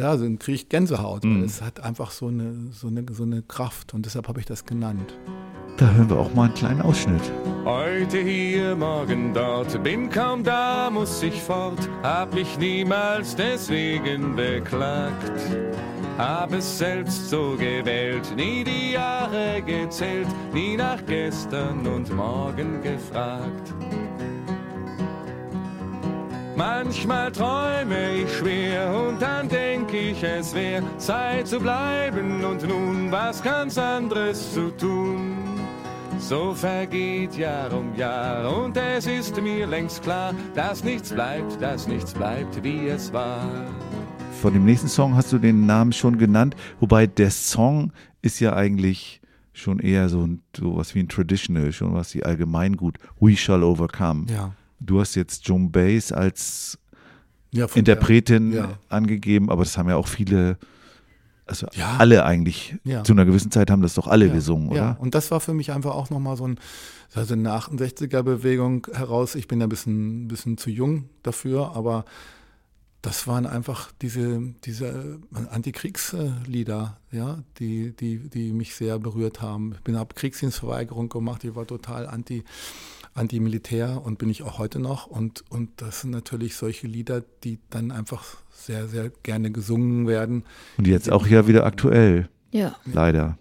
[0.00, 1.44] ja, dann kriege ich Gänsehaut, mhm.
[1.44, 4.64] es hat einfach so eine, so, eine, so eine Kraft und deshalb habe ich das
[4.64, 5.18] genannt.
[5.76, 7.22] Da hören wir auch mal einen kleinen Ausschnitt.
[7.64, 15.32] Heute hier, morgen dort, bin kaum da, muss ich fort, hab mich niemals deswegen beklagt.
[16.18, 23.72] Hab es selbst so gewählt, nie die Jahre gezählt, nie nach gestern und morgen gefragt.
[26.60, 33.10] Manchmal träume ich schwer und dann denk ich, es wäre Zeit zu bleiben und nun
[33.10, 35.38] was ganz anderes zu tun.
[36.18, 41.88] So vergeht Jahr um Jahr und es ist mir längst klar, dass nichts bleibt, dass
[41.88, 43.40] nichts bleibt, wie es war.
[44.42, 48.54] Von dem nächsten Song hast du den Namen schon genannt, wobei der Song ist ja
[48.54, 49.22] eigentlich
[49.54, 52.98] schon eher so, so was wie ein Traditional, schon was wie Allgemeingut.
[53.18, 54.26] We Shall Overcome.
[54.30, 54.52] Ja.
[54.80, 56.78] Du hast jetzt Joan Baez als
[57.52, 58.78] ja, Interpretin der, ja.
[58.88, 60.56] angegeben, aber das haben ja auch viele,
[61.46, 61.96] also ja.
[61.98, 64.76] alle eigentlich, zu einer gewissen Zeit haben das doch alle gesungen, oder?
[64.78, 66.58] Ja, und das war für mich einfach auch nochmal so ein,
[67.14, 69.34] also eine 68er-Bewegung heraus.
[69.34, 72.04] Ich bin ja ein bisschen, bisschen zu jung dafür, aber
[73.02, 79.72] das waren einfach diese, diese Antikriegslieder, ja, die, die, die mich sehr berührt haben.
[79.74, 82.44] Ich bin habe Kriegsdienstverweigerung gemacht, ich war total anti
[83.20, 85.06] Anti-Militär und bin ich auch heute noch.
[85.06, 90.44] Und, und das sind natürlich solche Lieder, die dann einfach sehr, sehr gerne gesungen werden.
[90.78, 92.28] Und jetzt auch ja wieder aktuell.
[92.50, 92.76] Ja.
[92.84, 93.38] Leider.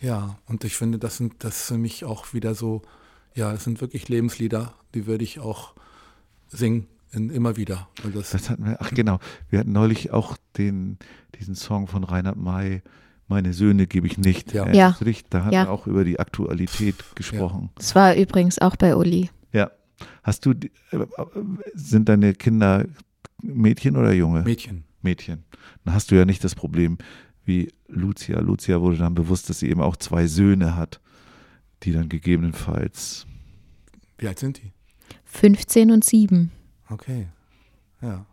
[0.00, 2.82] Ja, und ich finde, das sind das für mich auch wieder so,
[3.34, 5.74] ja, es sind wirklich Lebenslieder, die würde ich auch
[6.48, 7.88] singen In, immer wieder.
[8.12, 10.98] Das, das, hatten wir, ach genau, wir hatten neulich auch den,
[11.38, 12.82] diesen Song von Reinhard May,
[13.32, 14.52] meine Söhne gebe ich nicht.
[14.52, 14.70] Ja.
[14.72, 14.96] ja.
[15.30, 15.64] Da hat ja.
[15.64, 17.62] er auch über die Aktualität gesprochen.
[17.64, 17.72] Ja.
[17.76, 19.30] Das war übrigens auch bei Uli.
[19.52, 19.70] Ja.
[20.22, 21.06] Hast du, äh,
[21.74, 22.86] sind deine Kinder
[23.42, 24.42] Mädchen oder Junge?
[24.42, 24.84] Mädchen.
[25.02, 25.44] Mädchen.
[25.84, 26.98] Dann hast du ja nicht das Problem
[27.44, 28.40] wie Lucia.
[28.40, 31.00] Lucia wurde dann bewusst, dass sie eben auch zwei Söhne hat,
[31.82, 33.26] die dann gegebenenfalls.
[34.18, 34.72] Wie alt sind die?
[35.24, 36.52] 15 und 7.
[36.88, 37.28] Okay.
[38.00, 38.26] Ja.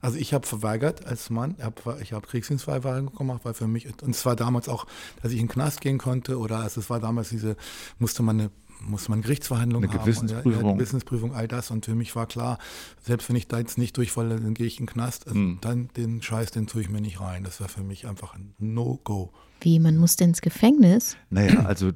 [0.00, 1.56] Also ich habe verweigert als Mann,
[2.00, 4.86] ich habe Kriegsdienstverweigerung gemacht, weil für mich, und es war damals auch,
[5.22, 7.56] dass ich in den Knast gehen konnte oder also es war damals diese,
[7.98, 10.00] musste man eine muss man Gerichtsverhandlung eine haben.
[10.00, 10.66] Gewissensprüfung.
[10.66, 11.70] Ja, Gewissensprüfung, all das.
[11.70, 12.58] Und für mich war klar,
[13.02, 15.26] selbst wenn ich da jetzt nicht durchfalle, dann gehe ich in den Knast.
[15.26, 15.58] Also mhm.
[15.60, 17.44] Dann den Scheiß, den tue ich mir nicht rein.
[17.44, 19.32] Das war für mich einfach ein No-Go.
[19.60, 21.16] Wie, man musste ins Gefängnis?
[21.30, 21.92] Naja, also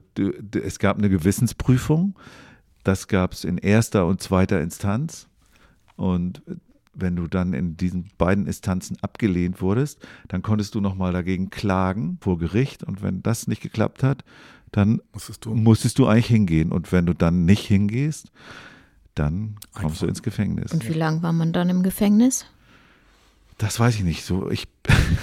[0.52, 2.18] es gab eine Gewissensprüfung.
[2.82, 5.28] Das gab es in erster und zweiter Instanz.
[5.96, 6.42] Und
[6.92, 12.18] wenn du dann in diesen beiden Instanzen abgelehnt wurdest, dann konntest du nochmal dagegen klagen
[12.20, 12.82] vor Gericht.
[12.82, 14.24] Und wenn das nicht geklappt hat,
[14.72, 16.72] dann musstest du, musstest du eigentlich hingehen.
[16.72, 18.30] Und wenn du dann nicht hingehst,
[19.14, 20.00] dann kommst Einfach.
[20.00, 20.72] du ins Gefängnis.
[20.72, 22.46] Und wie lange war man dann im Gefängnis?
[23.58, 24.24] Das weiß ich nicht.
[24.24, 24.68] So, ich,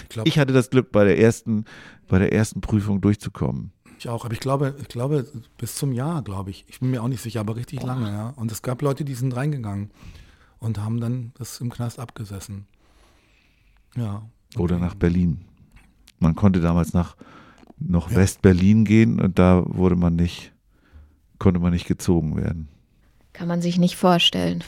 [0.09, 1.65] ich, ich hatte das Glück, bei der ersten,
[2.07, 3.71] bei der ersten Prüfung durchzukommen.
[3.99, 5.25] Ich auch, aber ich glaube, ich glaube,
[5.57, 6.65] bis zum Jahr, glaube ich.
[6.67, 7.87] Ich bin mir auch nicht sicher, aber richtig Boah.
[7.87, 8.29] lange, ja.
[8.35, 9.89] Und es gab Leute, die sind reingegangen
[10.59, 12.65] und haben dann das im Knast abgesessen.
[13.95, 14.23] Ja.
[14.57, 15.45] Oder nach Berlin.
[16.19, 17.15] Man konnte damals nach
[17.79, 18.17] noch ja.
[18.17, 20.51] West-Berlin gehen und da wurde man nicht,
[21.39, 22.69] konnte man nicht gezogen werden.
[23.33, 24.63] Kann man sich nicht vorstellen.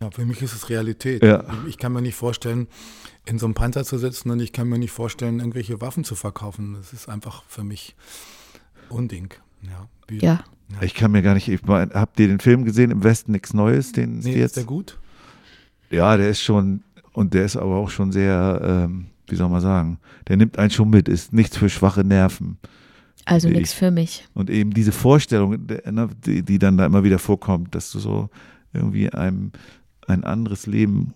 [0.00, 1.22] Ja, für mich ist es Realität.
[1.22, 1.44] Ja.
[1.68, 2.66] Ich kann mir nicht vorstellen,
[3.24, 6.14] in so einem Panzer zu sitzen und ich kann mir nicht vorstellen, irgendwelche Waffen zu
[6.14, 6.74] verkaufen.
[6.74, 7.94] Das ist einfach für mich
[8.88, 9.32] Unding.
[9.62, 9.88] Ja.
[10.08, 10.42] Wie, ja.
[10.74, 10.82] Ja.
[10.82, 13.92] Ich kann mir gar nicht, ich, habt ihr den Film gesehen, im Westen nichts Neues?
[13.92, 14.98] Den nee, jetzt, ist der gut?
[15.90, 19.60] Ja, der ist schon, und der ist aber auch schon sehr, ähm, wie soll man
[19.60, 19.98] sagen,
[20.28, 22.58] der nimmt einen schon mit, ist nichts für schwache Nerven.
[23.24, 24.26] Also nichts für mich.
[24.34, 28.30] Und eben diese Vorstellung, ne, die, die dann da immer wieder vorkommt, dass du so
[28.72, 29.52] irgendwie einem
[30.08, 31.14] ein anderes Leben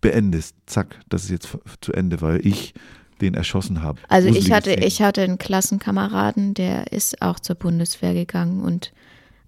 [0.00, 0.56] beendest.
[0.66, 2.74] Zack, das ist jetzt zu Ende, weil ich
[3.20, 3.98] den erschossen habe.
[4.08, 8.92] Also ich hatte, ich hatte einen Klassenkameraden, der ist auch zur Bundeswehr gegangen und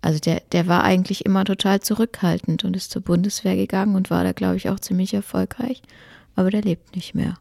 [0.00, 4.24] also der, der war eigentlich immer total zurückhaltend und ist zur Bundeswehr gegangen und war
[4.24, 5.82] da, glaube ich, auch ziemlich erfolgreich.
[6.36, 7.34] Aber der lebt nicht mehr.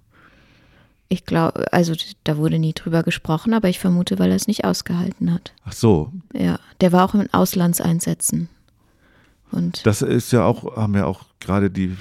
[1.09, 4.65] Ich glaube, also da wurde nie drüber gesprochen, aber ich vermute, weil er es nicht
[4.65, 5.53] ausgehalten hat.
[5.63, 6.11] Ach so.
[6.33, 8.49] Ja, der war auch in Auslandseinsätzen.
[9.51, 11.95] Und das ist ja auch, haben ja auch gerade die,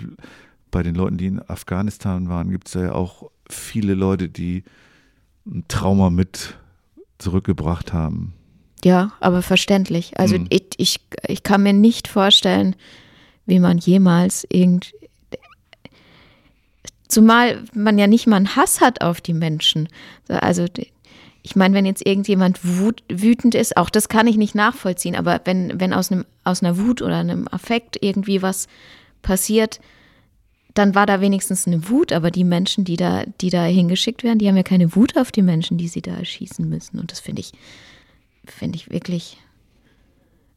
[0.71, 4.65] bei den Leuten, die in Afghanistan waren, gibt es ja auch viele Leute, die
[5.47, 6.57] ein Trauma mit
[7.19, 8.35] zurückgebracht haben.
[8.85, 10.19] Ja, aber verständlich.
[10.19, 10.47] Also hm.
[10.51, 12.77] ich, ich, ich kann mir nicht vorstellen,
[13.47, 14.93] wie man jemals irgend,
[17.09, 19.89] Zumal man ja nicht mal einen Hass hat auf die Menschen.
[20.29, 20.67] Also
[21.43, 25.41] ich meine, wenn jetzt irgendjemand wut, wütend ist, auch das kann ich nicht nachvollziehen, aber
[25.45, 28.67] wenn, wenn aus, einem, aus einer Wut oder einem Affekt irgendwie was
[29.23, 29.81] passiert,
[30.79, 34.39] dann war da wenigstens eine Wut, aber die Menschen, die da, die da hingeschickt werden,
[34.39, 36.99] die haben ja keine Wut auf die Menschen, die sie da erschießen müssen.
[36.99, 37.53] Und das finde ich,
[38.45, 39.39] finde ich wirklich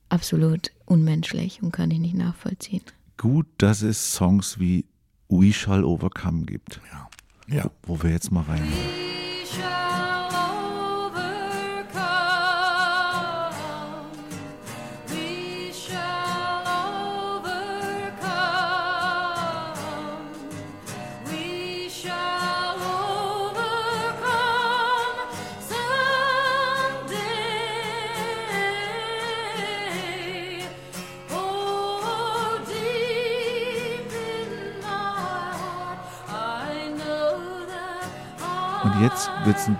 [0.09, 2.81] absolut unmenschlich und kann ich nicht nachvollziehen.
[3.17, 4.85] Gut, dass es Songs wie
[5.29, 6.81] We Shall Overcome gibt.
[6.91, 7.55] Ja.
[7.55, 7.71] ja.
[7.83, 8.67] Wo, wo wir jetzt mal rein.
[39.01, 39.77] Jetzt wird es ein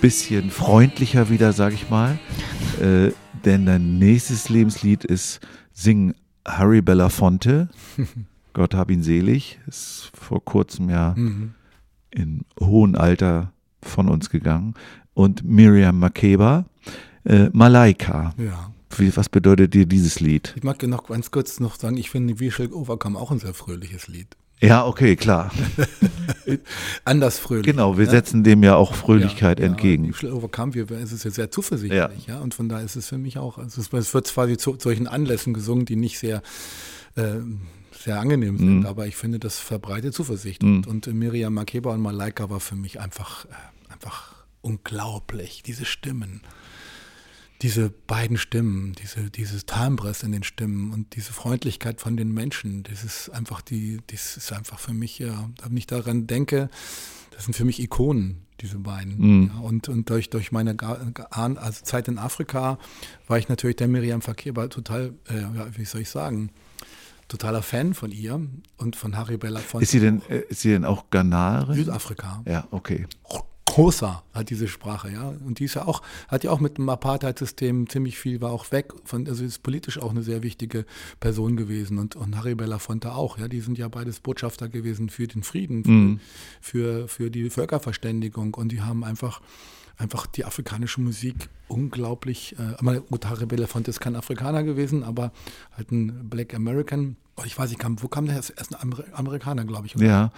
[0.00, 2.18] bisschen freundlicher wieder, sag ich mal.
[2.80, 3.12] Äh,
[3.44, 5.40] denn dein nächstes Lebenslied ist
[5.72, 6.14] Sing
[6.46, 7.68] Harry Belafonte.
[8.52, 9.58] Gott hab ihn selig.
[9.66, 11.54] Ist vor kurzem ja mhm.
[12.10, 14.74] in hohem Alter von uns gegangen.
[15.14, 16.64] Und Miriam Makeba,
[17.24, 18.34] äh, Malaika.
[18.36, 18.70] Ja.
[18.96, 20.54] Wie, was bedeutet dir dieses Lied?
[20.56, 24.06] Ich mag noch ganz kurz noch sagen, ich finde Shall Overcome auch ein sehr fröhliches
[24.06, 24.36] Lied.
[24.66, 25.52] Ja, okay, klar.
[27.04, 27.66] Anders fröhlich.
[27.66, 28.10] Genau, wir ne?
[28.10, 30.14] setzen dem ja auch Fröhlichkeit ja, entgegen.
[30.20, 32.34] Ja, Overcome, wir, es ist ja sehr zuversichtlich, ja.
[32.34, 32.40] ja.
[32.40, 35.06] Und von daher ist es für mich auch, also es, es wird quasi zu solchen
[35.06, 36.42] Anlässen gesungen, die nicht sehr,
[37.16, 37.36] äh,
[37.92, 38.86] sehr angenehm sind, mhm.
[38.86, 40.62] aber ich finde, das verbreitet Zuversicht.
[40.62, 40.84] Mhm.
[40.86, 46.40] Und, und Miriam Makeba und Malaika war für mich einfach, äh, einfach unglaublich, diese Stimmen
[47.64, 52.82] diese beiden Stimmen, diese, dieses Timbres in den Stimmen und diese Freundlichkeit von den Menschen,
[52.82, 56.68] das ist einfach die, das ist einfach für mich, ja, wenn ich daran denke,
[57.30, 59.16] das sind für mich Ikonen, diese beiden.
[59.16, 59.50] Mhm.
[59.54, 60.76] Ja, und, und durch, durch meine
[61.30, 62.78] also Zeit in Afrika
[63.28, 66.50] war ich natürlich der Miriam Fakir total, äh, ja, wie soll ich sagen,
[67.28, 68.46] totaler Fan von ihr
[68.76, 69.84] und von Harry Belafonte.
[69.84, 71.76] Ist sie denn, äh, ist sie denn auch Ghanarin?
[71.76, 72.42] Südafrika.
[72.46, 73.06] Ja, okay.
[73.74, 75.34] Großer hat diese Sprache, ja.
[75.44, 78.70] Und die ist ja auch, hat ja auch mit dem Apartheid-System ziemlich viel, war auch
[78.70, 80.86] weg von, also ist politisch auch eine sehr wichtige
[81.18, 83.48] Person gewesen und, und Harry Belafonte auch, ja.
[83.48, 86.20] Die sind ja beides Botschafter gewesen für den Frieden, für, mhm.
[86.60, 89.40] für, für die Völkerverständigung und die haben einfach
[89.96, 95.32] einfach die afrikanische Musik unglaublich, äh, gut, Harry Belafonte ist kein Afrikaner gewesen, aber
[95.76, 97.16] halt ein Black American.
[97.36, 98.36] Oh, ich weiß nicht, wo kam der?
[98.36, 99.96] Er ist ein Amerikaner, glaube ich.
[99.96, 100.06] Oder?
[100.06, 100.32] Ja.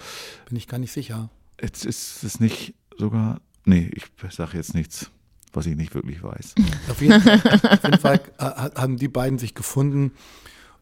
[0.47, 1.29] Bin ich gar nicht sicher.
[1.61, 5.11] Jetzt ist es nicht sogar, nee, ich sage jetzt nichts,
[5.53, 6.55] was ich nicht wirklich weiß.
[6.89, 8.43] Auf jeden Fall, auf jeden Fall äh,
[8.75, 10.11] haben die beiden sich gefunden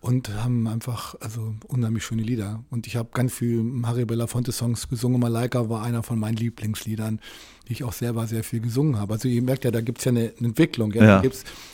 [0.05, 2.63] und haben einfach also unheimlich schöne Lieder.
[2.69, 5.19] Und ich habe ganz viel Harry Belafonte Songs gesungen.
[5.19, 7.19] Malaika war einer von meinen Lieblingsliedern,
[7.67, 9.13] die ich auch selber sehr viel gesungen habe.
[9.13, 10.91] Also ihr merkt ja, da gibt es ja eine, eine, Entwicklung.
[10.93, 11.21] Ja, ja.
[11.21, 11.29] Da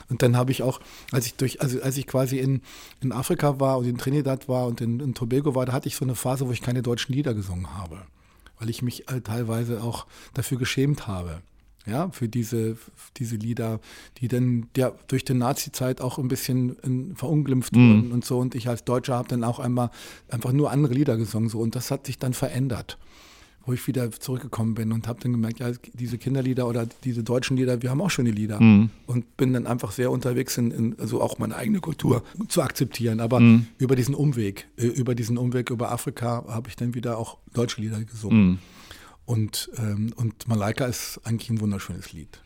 [0.08, 0.80] und dann habe ich auch,
[1.12, 2.62] als ich durch, also als ich quasi in,
[3.02, 5.98] in Afrika war und in Trinidad war und in, in Tobago war, da hatte ich
[5.98, 8.04] so eine Phase, wo ich keine deutschen Lieder gesungen habe.
[8.62, 11.42] Weil ich mich äh, teilweise auch dafür geschämt habe
[11.86, 12.78] ja, für diese,
[13.18, 13.80] diese Lieder,
[14.18, 17.90] die dann ja, durch die Nazi-Zeit auch ein bisschen in, verunglimpft mhm.
[17.90, 18.40] wurden und so.
[18.40, 19.90] Und ich als Deutscher habe dann auch einmal
[20.30, 21.50] einfach nur andere Lieder gesungen.
[21.50, 21.60] So.
[21.60, 22.98] Und das hat sich dann verändert,
[23.66, 27.58] wo ich wieder zurückgekommen bin und habe dann gemerkt, ja, diese Kinderlieder oder diese deutschen
[27.58, 28.60] Lieder, wir haben auch schöne Lieder.
[28.60, 28.90] Mhm.
[29.06, 33.20] Und bin dann einfach sehr unterwegs, in, in, also auch meine eigene Kultur zu akzeptieren.
[33.20, 33.68] Aber mhm.
[33.78, 37.82] über diesen Umweg, äh, über diesen Umweg über Afrika habe ich dann wieder auch deutsche
[37.82, 38.44] Lieder gesungen.
[38.44, 38.60] Mhm.
[39.26, 42.42] Und, ähm, und Malaika ist eigentlich ein wunderschönes Lied.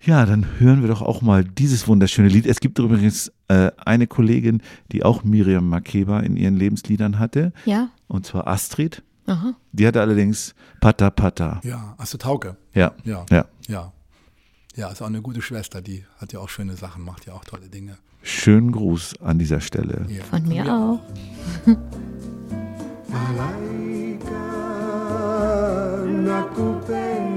[0.00, 2.46] Ja, dann hören wir doch auch mal dieses wunderschöne Lied.
[2.46, 4.62] Es gibt übrigens äh, eine Kollegin,
[4.92, 7.52] die auch Miriam Makeba in ihren Lebensliedern hatte.
[7.64, 7.88] Ja.
[8.06, 9.02] Und zwar Astrid.
[9.26, 9.54] Aha.
[9.72, 11.60] Die hatte allerdings Pata Pata.
[11.64, 12.56] Ja, Astrid Tauke.
[12.74, 12.92] Ja.
[13.04, 13.24] Ja.
[13.30, 13.46] Ja.
[13.68, 13.92] Ja.
[14.76, 17.44] Ja, ist auch eine gute Schwester, die hat ja auch schöne Sachen, macht ja auch
[17.44, 17.96] tolle Dinge.
[18.22, 20.06] Schönen Gruß an dieser Stelle.
[20.08, 20.24] Ja.
[20.24, 21.00] Von mir auch.
[26.24, 27.33] nakupenda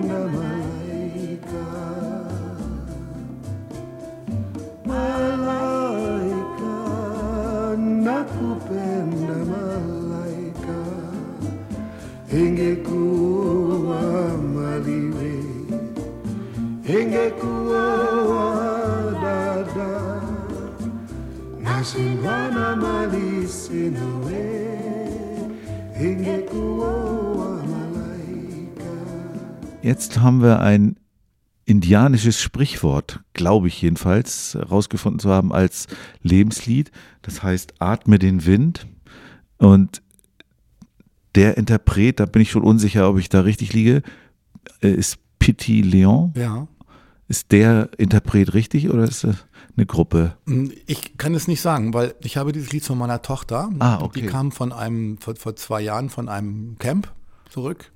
[16.88, 17.86] ingekuwa
[19.22, 20.22] dada
[21.64, 24.68] nashindwana mali sinawe
[26.00, 27.18] ingekuwa
[29.84, 30.98] Jetzt haben wir ein
[31.64, 35.88] indianisches Sprichwort, glaube ich jedenfalls, herausgefunden zu haben als
[36.24, 36.92] Lebenslied.
[37.22, 38.86] Das heißt, atme den Wind.
[39.60, 40.02] Und
[41.36, 44.02] der Interpret, da bin ich schon unsicher, ob ich da richtig liege,
[44.82, 46.34] äh, ist Pity Leon.
[46.36, 46.68] Ja.
[47.28, 49.36] Ist der Interpret richtig oder ist das
[49.76, 50.38] eine Gruppe?
[50.46, 53.70] Hm, ich kann es nicht sagen, weil ich habe dieses Lied von meiner Tochter.
[53.80, 54.22] Ah, okay.
[54.22, 57.12] Die kam von einem, vor, vor zwei Jahren von einem Camp
[57.50, 57.92] zurück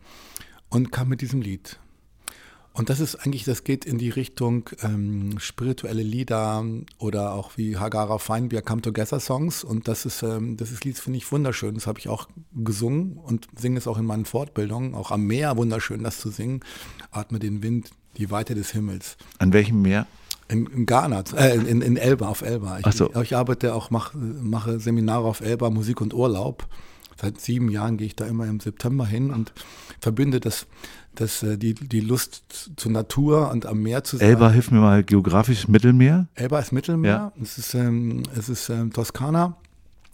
[0.69, 1.79] und kam mit diesem Lied.
[2.73, 6.63] Und das ist eigentlich, das geht in die Richtung ähm, spirituelle Lieder
[6.99, 9.63] oder auch wie Hagara Feinbier Come Together Songs.
[9.65, 11.75] Und das ist, ähm, das ist Lied, finde ich wunderschön.
[11.75, 14.95] Das habe ich auch gesungen und singe es auch in meinen Fortbildungen.
[14.95, 16.61] Auch am Meer wunderschön, das zu singen.
[17.11, 19.17] Atme den Wind, die Weite des Himmels.
[19.39, 20.07] An welchem Meer?
[20.47, 22.79] In, in Ghana, äh, in, in Elba, auf Elba.
[22.79, 23.13] Ich, so.
[23.21, 26.67] ich arbeite auch, mach, mache Seminare auf Elba, Musik und Urlaub.
[27.21, 29.53] Seit sieben Jahren gehe ich da immer im September hin und
[29.99, 30.65] verbinde das
[31.15, 34.29] dass äh, die, die Lust zur Natur und am Meer zu sein.
[34.29, 36.27] Elba, hilf mir mal geografisch, Mittelmeer?
[36.35, 37.31] Elba ist Mittelmeer, ja.
[37.41, 39.55] es ist, ähm, es ist ähm, Toskana,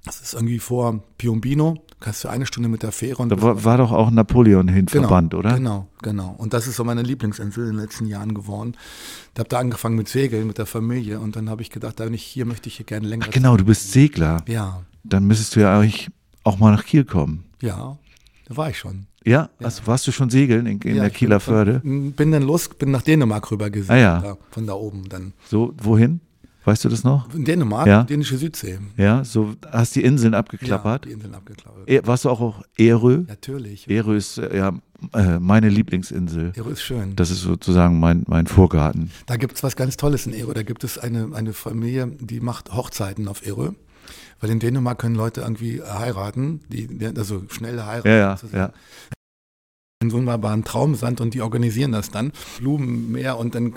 [0.08, 3.22] es ist irgendwie vor Piombino, kannst du eine Stunde mit der Fähre.
[3.22, 5.56] Und da war, war doch auch Napoleon hin genau, verbannt, oder?
[5.56, 6.36] Genau, genau.
[6.38, 8.76] Und das ist so meine Lieblingsinsel in den letzten Jahren geworden.
[9.34, 12.08] Ich habe da angefangen mit Segeln, mit der Familie und dann habe ich gedacht, da
[12.08, 13.26] ich hier möchte ich hier gerne länger.
[13.28, 14.44] Ach genau, du bist Segler.
[14.48, 14.84] Ja.
[15.04, 16.10] Dann müsstest du ja eigentlich
[16.44, 17.46] auch mal nach Kiel kommen.
[17.62, 17.98] Ja,
[18.48, 19.08] da war ich schon.
[19.26, 19.66] Ja, ja.
[19.66, 21.82] Also warst du schon segeln in, in ja, der Kieler Förde?
[21.82, 24.22] Bin, bin dann los, bin nach Dänemark rüber gesegelt, ah, ja.
[24.22, 25.34] da, von da oben dann.
[25.50, 26.22] So, wohin?
[26.68, 27.34] Weißt du das noch?
[27.34, 28.04] In Dänemark, ja.
[28.04, 28.80] dänische Südsee.
[28.98, 31.06] Ja, so hast die Inseln abgeklappert.
[31.06, 31.90] Ja, die Inseln abgeklappert.
[31.90, 33.24] E warst du auch auf Erö?
[33.26, 33.90] Natürlich.
[33.90, 34.74] Erö ist äh, ja
[35.14, 36.52] äh, meine Lieblingsinsel.
[36.58, 37.16] Erö ist schön.
[37.16, 39.12] Das ist sozusagen mein, mein Vorgarten.
[39.28, 40.54] Da gibt es was ganz Tolles in Erö.
[40.54, 43.72] Da gibt es eine, eine Familie, die macht Hochzeiten auf Erö.
[44.42, 48.10] Weil in Dänemark können Leute irgendwie heiraten, die, also schnell heiraten.
[48.10, 48.74] Ja, ja, ja
[50.00, 52.32] einen wunderbaren Traumsand und die organisieren das dann.
[52.60, 53.74] Blumenmeer und dann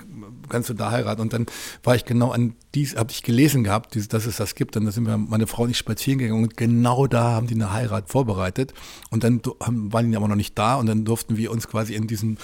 [0.51, 1.21] kannst du da heiraten.
[1.21, 1.45] Und dann
[1.83, 4.77] war ich genau an dies, habe ich gelesen gehabt, dass es das gibt.
[4.77, 7.73] Und da sind wir, meine Frau nicht spazieren gegangen und genau da haben die eine
[7.73, 8.73] Heirat vorbereitet.
[9.09, 12.07] Und dann waren die aber noch nicht da und dann durften wir uns quasi in
[12.07, 12.37] diesen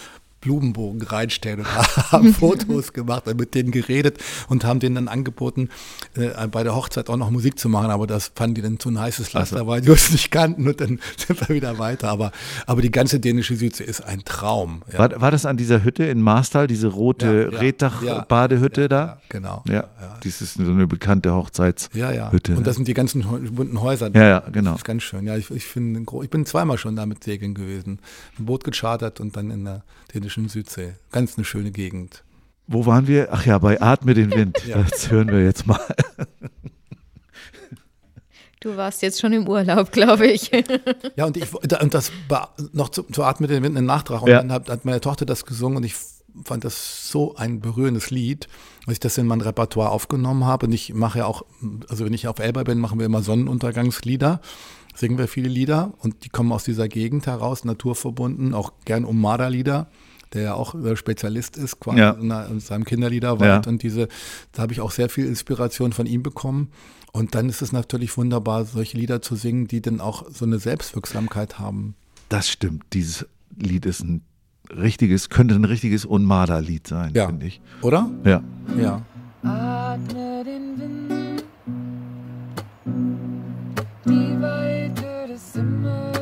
[0.48, 1.68] Blumenbogen reinstellen und
[2.12, 4.18] haben Fotos gemacht und mit denen geredet
[4.48, 5.70] und haben denen dann angeboten,
[6.16, 8.90] äh, bei der Hochzeit auch noch Musik zu machen, aber das fanden die dann zu
[8.90, 9.68] ein heißes Laster, also.
[9.68, 12.10] weil die uns nicht kannten und dann sind wir wieder weiter.
[12.10, 12.32] Aber,
[12.66, 14.84] aber die ganze dänische Südsee ist ein Traum.
[14.92, 15.00] Ja.
[15.00, 19.22] War, war das an dieser Hütte in Marstal, diese rote ja, ja, Reddach-Badehütte ja, da?
[19.28, 19.64] genau.
[19.68, 19.88] Ja, ja.
[20.24, 21.98] dies ist so eine bekannte Hochzeitshütte.
[21.98, 22.30] Ja, ja.
[22.30, 23.24] Und das sind die ganzen
[23.54, 24.10] bunten Häuser.
[24.14, 24.72] Ja, ja, genau.
[24.72, 25.26] Das ist ganz schön.
[25.26, 28.00] Ja, ich, ich, find, ich bin zweimal schon da mit Segeln gewesen.
[28.40, 29.84] Ein Boot gechartert und dann in der
[30.20, 30.96] dänischen Südsee.
[31.12, 32.24] Ganz eine schöne Gegend.
[32.66, 33.30] Wo waren wir?
[33.32, 34.58] Ach ja, bei Atme den Wind.
[34.68, 34.82] ja.
[34.82, 35.80] Das hören wir jetzt mal.
[38.60, 40.50] Du warst jetzt schon im Urlaub, glaube ich.
[41.16, 44.24] ja, und, ich, und das war noch zu, zu Atme den Wind ein Nachtrag.
[44.24, 44.40] Und ja.
[44.40, 45.94] dann hat, hat, meine Tochter das gesungen und ich
[46.44, 48.48] fand das so ein berührendes Lied,
[48.86, 50.66] dass ich das in mein Repertoire aufgenommen habe.
[50.66, 51.46] Und ich mache ja auch,
[51.88, 54.42] also wenn ich auf Elba bin, machen wir immer Sonnenuntergangslieder
[54.98, 59.88] singen wir viele Lieder und die kommen aus dieser Gegend heraus, naturverbunden, auch gern Umada-Lieder
[60.34, 62.12] der ja auch Spezialist ist, quasi ja.
[62.12, 63.66] in seinem Kinderliederwald.
[63.66, 63.72] Ja.
[63.72, 64.08] Und diese,
[64.52, 66.72] da habe ich auch sehr viel Inspiration von ihm bekommen.
[67.14, 70.60] Und dann ist es natürlich wunderbar, solche Lieder zu singen, die dann auch so eine
[70.60, 71.96] Selbstwirksamkeit haben.
[72.30, 72.84] Das stimmt.
[72.94, 73.26] Dieses
[73.56, 74.22] Lied ist ein
[74.70, 77.28] richtiges, könnte ein richtiges Unmada-Lied sein, ja.
[77.28, 77.62] finde ich.
[77.82, 78.10] Oder?
[78.24, 78.44] Ja.
[78.78, 79.02] Ja.
[79.44, 81.44] Atme den Wind,
[84.06, 86.18] die Weite des Himmels.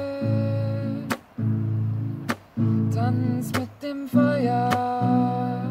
[2.94, 5.62] Tanz mit dem Feuer,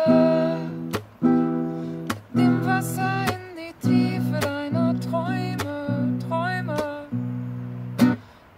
[1.20, 7.06] mit dem Wasser in die Tiefe deiner Träume, Träume,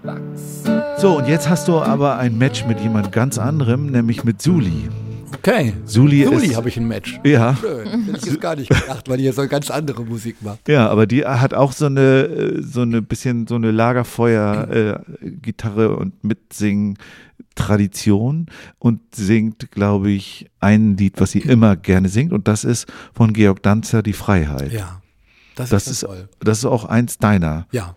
[0.03, 0.85] wachse.
[0.97, 4.89] So, und jetzt hast du aber ein Match mit jemand ganz anderem, nämlich mit Suli.
[5.49, 5.73] Okay.
[5.87, 7.19] Suli, Suli habe ich ein Match.
[7.25, 7.57] Ja.
[7.57, 8.05] Schön.
[8.05, 10.69] Hätte ich jetzt gar nicht gedacht, weil die ja so ganz andere Musik macht.
[10.69, 15.89] Ja, aber die hat auch so eine, äh, so eine bisschen so eine Lagerfeuer-Gitarre äh,
[15.89, 18.45] und Mitsingen-Tradition
[18.79, 23.33] und singt, glaube ich, ein Lied, was sie immer gerne singt und das ist von
[23.33, 24.71] Georg Danzer, Die Freiheit.
[24.73, 25.01] Ja.
[25.55, 26.29] Das, das ist, toll.
[26.41, 27.67] das ist auch eins deiner.
[27.73, 27.97] Ja.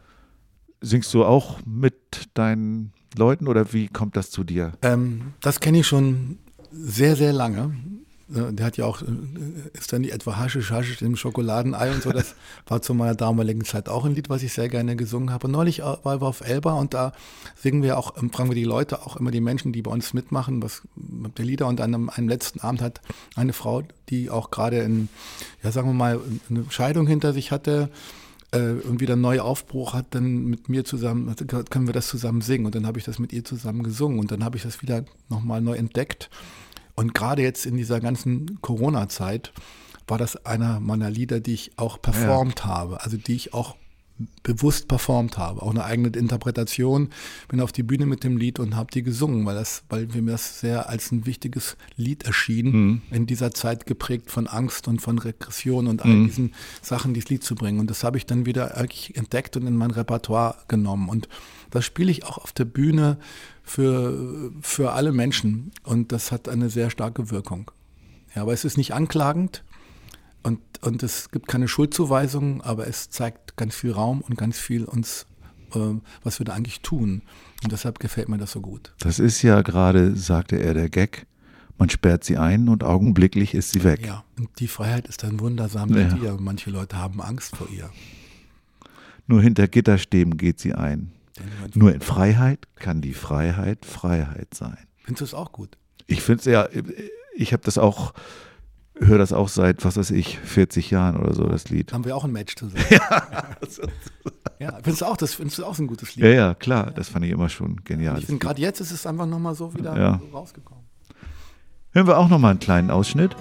[0.80, 4.72] Singst du auch mit deinen Leuten oder wie kommt das zu dir?
[4.82, 6.38] Ähm, das kenne ich schon
[6.72, 7.76] sehr, sehr lange.
[8.34, 9.06] Der hat ja auch, äh,
[9.74, 12.14] ist dann nicht etwa Haschisch, Haschisch im Schokoladenei und so.
[12.14, 12.36] Das
[12.68, 15.48] war zu meiner damaligen Zeit auch ein Lied, was ich sehr gerne gesungen habe.
[15.48, 17.12] Und neulich war wir auf Elba und da
[17.58, 20.64] singen wir auch, fragen wir die Leute, auch immer die Menschen, die bei uns mitmachen,
[20.64, 21.68] was der Lieder.
[21.68, 23.02] Und an einem, einem letzten Abend hat
[23.36, 25.10] eine Frau, die auch gerade in,
[25.62, 27.90] ja sagen wir mal, eine Scheidung hinter sich hatte,
[28.52, 31.36] äh, und wieder neu Aufbruch hat, dann mit mir zusammen,
[31.70, 32.66] können wir das zusammen singen.
[32.66, 35.06] Und dann habe ich das mit ihr zusammen gesungen und dann habe ich das wieder
[35.30, 36.30] nochmal neu entdeckt.
[36.96, 39.54] Und gerade jetzt in dieser ganzen Corona-Zeit
[40.08, 42.66] war das einer meiner Lieder, die ich auch performt ja.
[42.66, 43.76] habe, also die ich auch
[44.44, 47.10] bewusst performt habe, auch eine eigene Interpretation.
[47.48, 50.32] Bin auf die Bühne mit dem Lied und habe die gesungen, weil das, weil mir
[50.32, 53.02] das sehr als ein wichtiges Lied erschien, mhm.
[53.12, 56.26] in dieser Zeit geprägt von Angst und von Regression und all mhm.
[56.26, 57.80] diesen Sachen, dieses Lied zu bringen.
[57.80, 58.76] Und das habe ich dann wieder
[59.14, 61.10] entdeckt und in mein Repertoire genommen.
[61.10, 61.30] Und
[61.70, 63.18] das spiele ich auch auf der Bühne
[63.64, 65.72] für, für alle Menschen.
[65.84, 67.72] Und das hat eine sehr starke Wirkung.
[68.36, 69.64] Ja, aber es ist nicht anklagend
[70.44, 74.86] und, und es gibt keine Schuldzuweisung, aber es zeigt ganz viel Raum und ganz viel
[74.86, 75.26] uns,
[75.74, 75.80] äh,
[76.24, 77.22] was wir da eigentlich tun.
[77.64, 78.94] Und deshalb gefällt mir das so gut.
[79.00, 81.28] Das ist ja gerade, sagte er, der Gag.
[81.78, 84.06] Man sperrt sie ein und augenblicklich ist sie weg.
[84.06, 86.18] Ja, und die Freiheit ist ein wundersames ja.
[86.18, 86.38] Tier.
[86.40, 87.90] Manche Leute haben Angst vor ihr.
[89.26, 91.12] Nur hinter Gitterstäben geht sie ein.
[91.74, 94.78] Nur in Freiheit kann die Freiheit Freiheit sein.
[95.04, 95.78] Findest du es auch gut?
[96.08, 96.68] Ich finde es ja,
[97.34, 98.14] ich habe das auch,
[99.00, 101.94] höre das auch seit, was weiß ich, 40 Jahren oder so, das Lied.
[101.94, 102.84] Haben wir auch ein Match zusammen.
[102.90, 103.28] ja.
[104.60, 106.26] ja, findest du auch, das findest du auch so ein gutes Lied?
[106.26, 106.92] Ja, ja, klar, ja.
[106.92, 108.20] das fand ich immer schon genial.
[108.20, 110.22] Ich finde, gerade jetzt ist es einfach nochmal so wieder ja.
[110.34, 110.84] rausgekommen.
[111.92, 113.36] Hören wir auch nochmal einen kleinen Ausschnitt.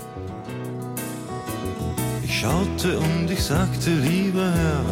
[2.24, 4.84] Ich schaute und ich sagte, lieber Herr,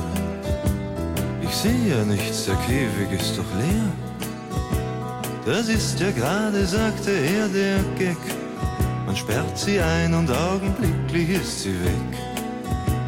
[1.42, 3.92] ich sehe ja nichts, der Käfig ist doch leer.
[5.46, 8.16] Das ist ja gerade, sagte er, der Gag.
[9.08, 12.12] Man sperrt sie ein und augenblicklich ist sie weg.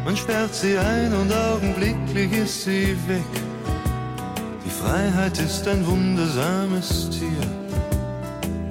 [0.03, 3.31] Man sperrt sie ein und augenblicklich ist sie weg.
[4.65, 7.45] Die Freiheit ist ein wundersames Tier.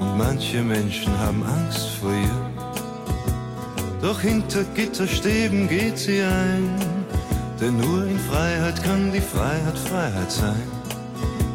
[0.00, 2.50] Und manche Menschen haben Angst vor ihr.
[4.02, 6.68] Doch hinter Gitterstäben geht sie ein
[7.60, 10.68] Denn nur in Freiheit kann die Freiheit Freiheit sein.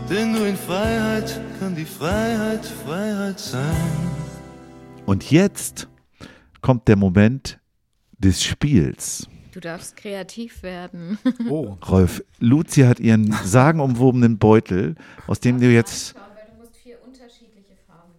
[0.09, 4.24] Denn nur in Freiheit kann die Freiheit Freiheit sein.
[5.06, 5.88] Und jetzt
[6.62, 7.60] kommt der Moment
[8.18, 9.28] des Spiels.
[9.51, 11.18] Du darfst kreativ werden.
[11.49, 11.78] Oh.
[11.88, 14.95] Rolf, Luzi hat ihren sagenumwobenen Beutel,
[15.28, 16.16] aus dem du jetzt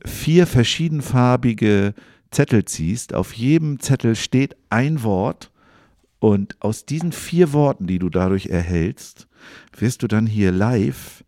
[0.05, 1.95] vier verschiedenfarbige
[2.31, 3.15] Zettel ziehst.
[3.15, 5.51] Auf jedem Zettel steht ein Wort
[6.21, 9.27] und aus diesen vier Worten, die du dadurch erhältst,
[9.77, 11.25] wirst du dann hier live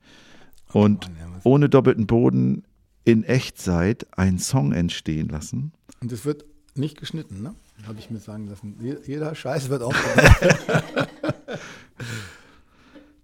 [0.73, 1.11] und
[1.45, 2.65] ohne doppelten Boden
[3.09, 5.73] in Echtzeit einen Song entstehen lassen.
[6.03, 6.45] Und es wird
[6.75, 7.55] nicht geschnitten, ne?
[7.87, 8.77] Habe ich mir sagen lassen.
[9.07, 9.95] Jeder Scheiß wird auch.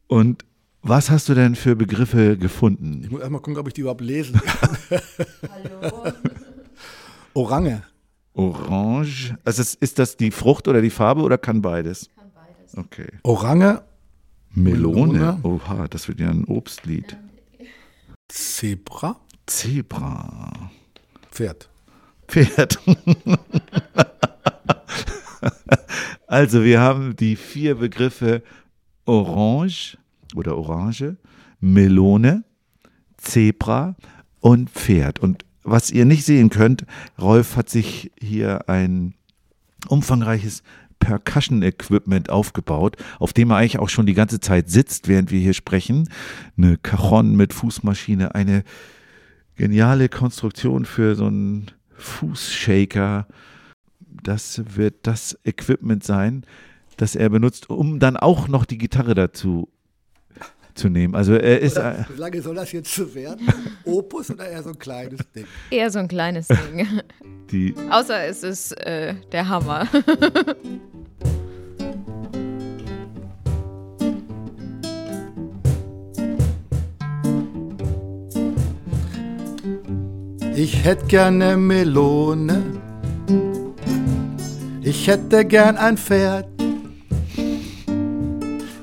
[0.06, 0.46] und
[0.80, 3.02] was hast du denn für Begriffe gefunden?
[3.04, 4.78] Ich muss erstmal gucken, ob ich die überhaupt lesen kann.
[5.50, 6.12] Hallo.
[7.34, 7.82] Orange.
[8.32, 9.36] Orange.
[9.44, 12.08] Also ist, ist das die Frucht oder die Farbe oder kann beides?
[12.16, 12.74] Kann beides.
[12.74, 13.08] Okay.
[13.22, 13.82] Orange.
[14.54, 15.12] Melone.
[15.12, 15.40] Melone.
[15.42, 17.18] Oha, das wird ja ein Obstlied.
[18.28, 19.20] Zebra.
[19.46, 20.70] Zebra.
[21.30, 21.68] Pferd.
[22.28, 22.78] Pferd.
[26.26, 28.42] also wir haben die vier Begriffe
[29.04, 29.98] Orange
[30.34, 31.16] oder Orange,
[31.60, 32.44] Melone,
[33.18, 33.96] Zebra
[34.40, 35.18] und Pferd.
[35.18, 36.86] Und was ihr nicht sehen könnt,
[37.20, 39.14] Rolf hat sich hier ein
[39.88, 40.62] umfangreiches
[40.98, 45.52] Percussion-Equipment aufgebaut, auf dem er eigentlich auch schon die ganze Zeit sitzt, während wir hier
[45.52, 46.08] sprechen.
[46.56, 48.64] Eine Cajon mit Fußmaschine, eine
[49.56, 53.26] geniale Konstruktion für so einen Fußshaker.
[54.00, 56.44] Das wird das Equipment sein,
[56.96, 59.68] das er benutzt, um dann auch noch die Gitarre dazu
[60.74, 61.14] zu nehmen.
[61.14, 61.78] Also er ist.
[61.78, 63.46] Oder, wie lange soll das jetzt so werden?
[63.84, 65.46] Opus oder eher so ein kleines Ding?
[65.70, 67.00] Eher so ein kleines Ding.
[67.50, 69.86] Die Außer es ist äh, der Hammer.
[80.56, 82.62] Ich hätte gerne Melone.
[84.82, 86.46] Ich hätte gern ein Pferd.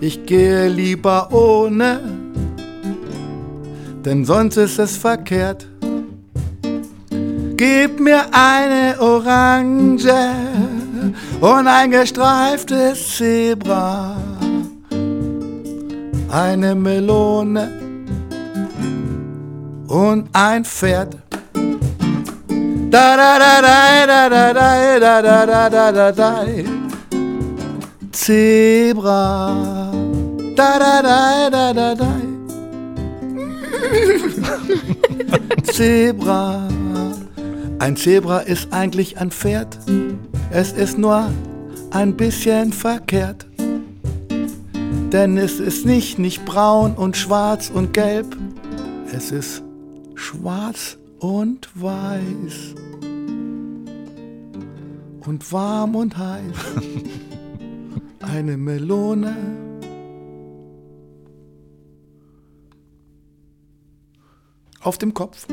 [0.01, 2.01] Ich gehe lieber ohne,
[4.03, 5.67] denn sonst ist es verkehrt.
[7.55, 10.11] Gib mir eine Orange
[11.39, 14.17] und ein gestreiftes Zebra,
[16.29, 17.71] eine Melone
[19.87, 21.20] und ein Pferd.
[22.91, 26.45] Da da da da da da da da da da da da
[28.11, 29.93] Zebra.
[30.57, 32.11] Da da da da da da.
[35.71, 36.67] Zebra.
[37.79, 39.77] Ein Zebra ist eigentlich ein Pferd.
[40.51, 41.31] Es ist nur
[41.91, 43.47] ein bisschen verkehrt.
[45.13, 48.35] Denn es ist nicht, nicht braun und schwarz und gelb.
[49.13, 49.63] Es ist
[50.15, 52.75] schwarz und weiß.
[55.25, 56.57] Und warm und heiß.
[58.19, 59.35] Eine Melone.
[64.81, 65.45] Auf dem Kopf.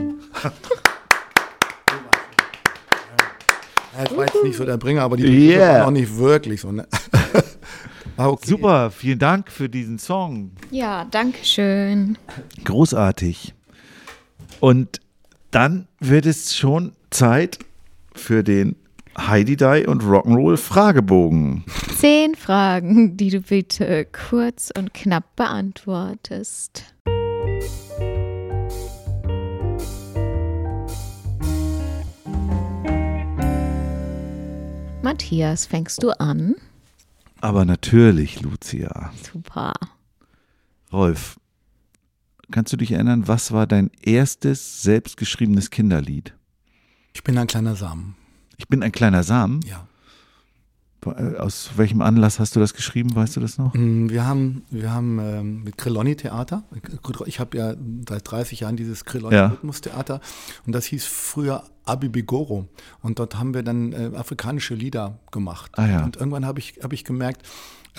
[3.95, 5.85] Das war jetzt nicht so der Bringer, aber die Yeah.
[5.87, 6.73] auch nicht wirklich so.
[6.73, 6.87] Ne?
[8.17, 8.47] War okay.
[8.49, 10.53] Super, vielen Dank für diesen Song.
[10.71, 12.17] Ja, danke schön.
[12.65, 13.55] Großartig.
[14.61, 15.01] Und
[15.51, 17.59] dann wird es schon Zeit
[18.15, 18.77] für den
[19.17, 21.65] Heidi Die und Rock'n'Roll Fragebogen.
[21.97, 26.85] Zehn Fragen, die du bitte kurz und knapp beantwortest.
[35.03, 36.55] Matthias, fängst du an?
[37.41, 39.11] Aber natürlich, Lucia.
[39.33, 39.73] Super.
[40.93, 41.39] Rolf,
[42.51, 46.35] kannst du dich erinnern, was war dein erstes selbstgeschriebenes Kinderlied?
[47.15, 48.17] Ich bin ein kleiner Samen.
[48.57, 49.61] Ich bin ein kleiner Samen.
[49.63, 49.87] Ja.
[51.39, 53.15] Aus welchem Anlass hast du das geschrieben?
[53.15, 53.73] Weißt du das noch?
[53.73, 56.65] Mm, Wir haben, wir haben ähm, mit Grilloni Theater,
[57.27, 57.75] ich habe ja
[58.09, 59.47] seit 30 Jahren dieses Grilloni Ja.
[59.47, 60.21] Rhythmustheater
[60.67, 62.67] und das hieß früher Abibigoro
[63.01, 65.71] und dort haben wir dann äh, afrikanische Lieder gemacht.
[65.79, 66.05] Ah ja.
[66.05, 67.47] Und irgendwann habe ich, hab ich gemerkt, äh,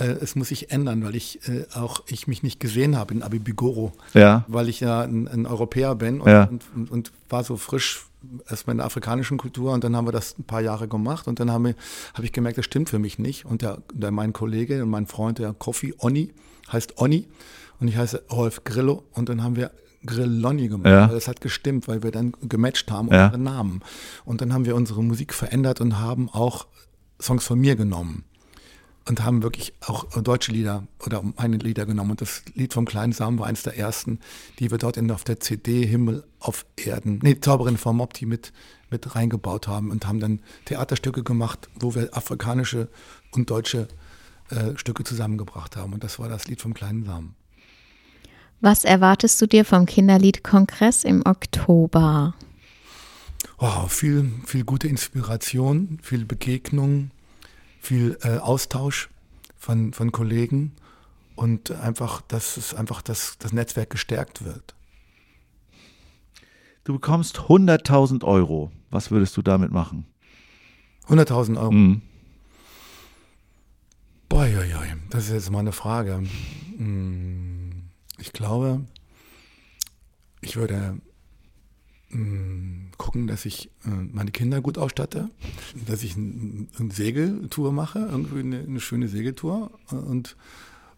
[0.05, 3.91] es muss sich ändern, weil ich äh, auch ich mich nicht gesehen habe in Abibigoro,
[4.13, 4.45] Ja.
[4.47, 6.43] weil ich ja ein, ein Europäer bin und, Ja.
[6.45, 8.05] und, und, und war so frisch
[8.49, 11.39] erstmal in der afrikanischen Kultur und dann haben wir das ein paar Jahre gemacht und
[11.39, 11.73] dann habe
[12.21, 13.45] ich gemerkt, das stimmt für mich nicht.
[13.45, 16.33] Und der, der mein Kollege und mein Freund, der Kofi Onni,
[16.71, 17.27] heißt Onni
[17.79, 19.71] und ich heiße Rolf Grillo und dann haben wir
[20.05, 20.85] Grilloni gemacht.
[20.87, 21.07] Ja.
[21.07, 23.25] Das hat gestimmt, weil wir dann gematcht haben, Ja.
[23.27, 23.81] unsere Namen.
[24.25, 26.67] Und dann haben wir unsere Musik verändert und haben auch
[27.21, 28.23] Songs von mir genommen.
[29.09, 32.11] Und haben wirklich auch deutsche Lieder oder meine Lieder genommen.
[32.11, 34.19] Und das Lied vom kleinen Samen war eines der ersten,
[34.59, 38.53] die wir dort in, auf der CD Himmel auf Erden, nee, Zauberin vom Mopti mit,
[38.91, 42.87] mit reingebaut haben und haben dann Theaterstücke gemacht, wo wir afrikanische
[43.31, 43.87] und deutsche
[44.51, 45.93] äh, Stücke zusammengebracht haben.
[45.93, 47.33] Und das war das Lied vom kleinen Samen.
[48.61, 52.35] Was erwartest du dir vom Kinderliedkongress im Oktober?
[53.57, 57.09] Oh, viel, viel gute Inspiration, viel Begegnung,
[57.79, 59.09] viel äh, Austausch
[59.57, 60.73] von, von Kollegen
[61.35, 64.75] und einfach, dass es einfach das, das Netzwerk gestärkt wird.
[66.83, 68.71] Du bekommst 100.000 Euro.
[68.89, 70.05] Was würdest du damit machen?
[71.07, 71.71] 100.000 Euro.
[71.71, 72.01] Mhm.
[74.27, 74.47] Boah,
[75.09, 76.23] das ist jetzt mal eine Frage.
[76.77, 78.85] Hm, ich glaube,
[80.41, 80.99] ich würde
[82.97, 85.29] gucken, dass ich äh, meine Kinder gut ausstatte,
[85.85, 90.35] dass ich eine Segeltour mache, irgendwie eine, eine schöne Segeltour äh, und,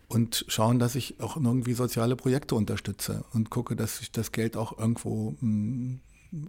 [0.07, 4.55] und schauen, dass ich auch irgendwie soziale Projekte unterstütze und gucke, dass ich das Geld
[4.55, 5.99] auch irgendwo hm,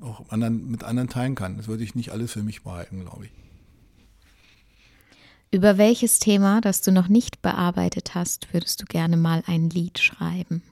[0.01, 1.57] auch anderen, mit anderen teilen kann.
[1.57, 3.33] Das würde ich nicht alles für mich behalten, glaube ich.
[5.51, 9.99] Über welches Thema, das du noch nicht bearbeitet hast, würdest du gerne mal ein Lied
[9.99, 10.63] schreiben?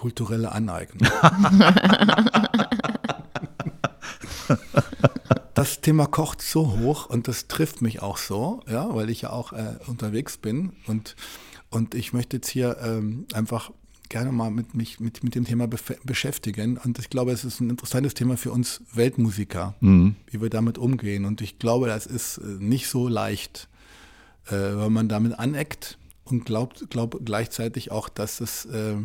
[0.00, 1.06] Kulturelle Aneignung.
[5.54, 9.30] das Thema kocht so hoch und das trifft mich auch so, ja, weil ich ja
[9.30, 11.16] auch äh, unterwegs bin und,
[11.68, 13.72] und ich möchte jetzt hier ähm, einfach
[14.08, 16.78] gerne mal mit mich mit, mit dem Thema beschäftigen.
[16.78, 20.16] Und ich glaube, es ist ein interessantes Thema für uns Weltmusiker, mhm.
[20.30, 21.26] wie wir damit umgehen.
[21.26, 23.68] Und ich glaube, das ist äh, nicht so leicht,
[24.46, 28.96] äh, weil man damit aneckt und glaubt, glaubt gleichzeitig auch, dass es äh,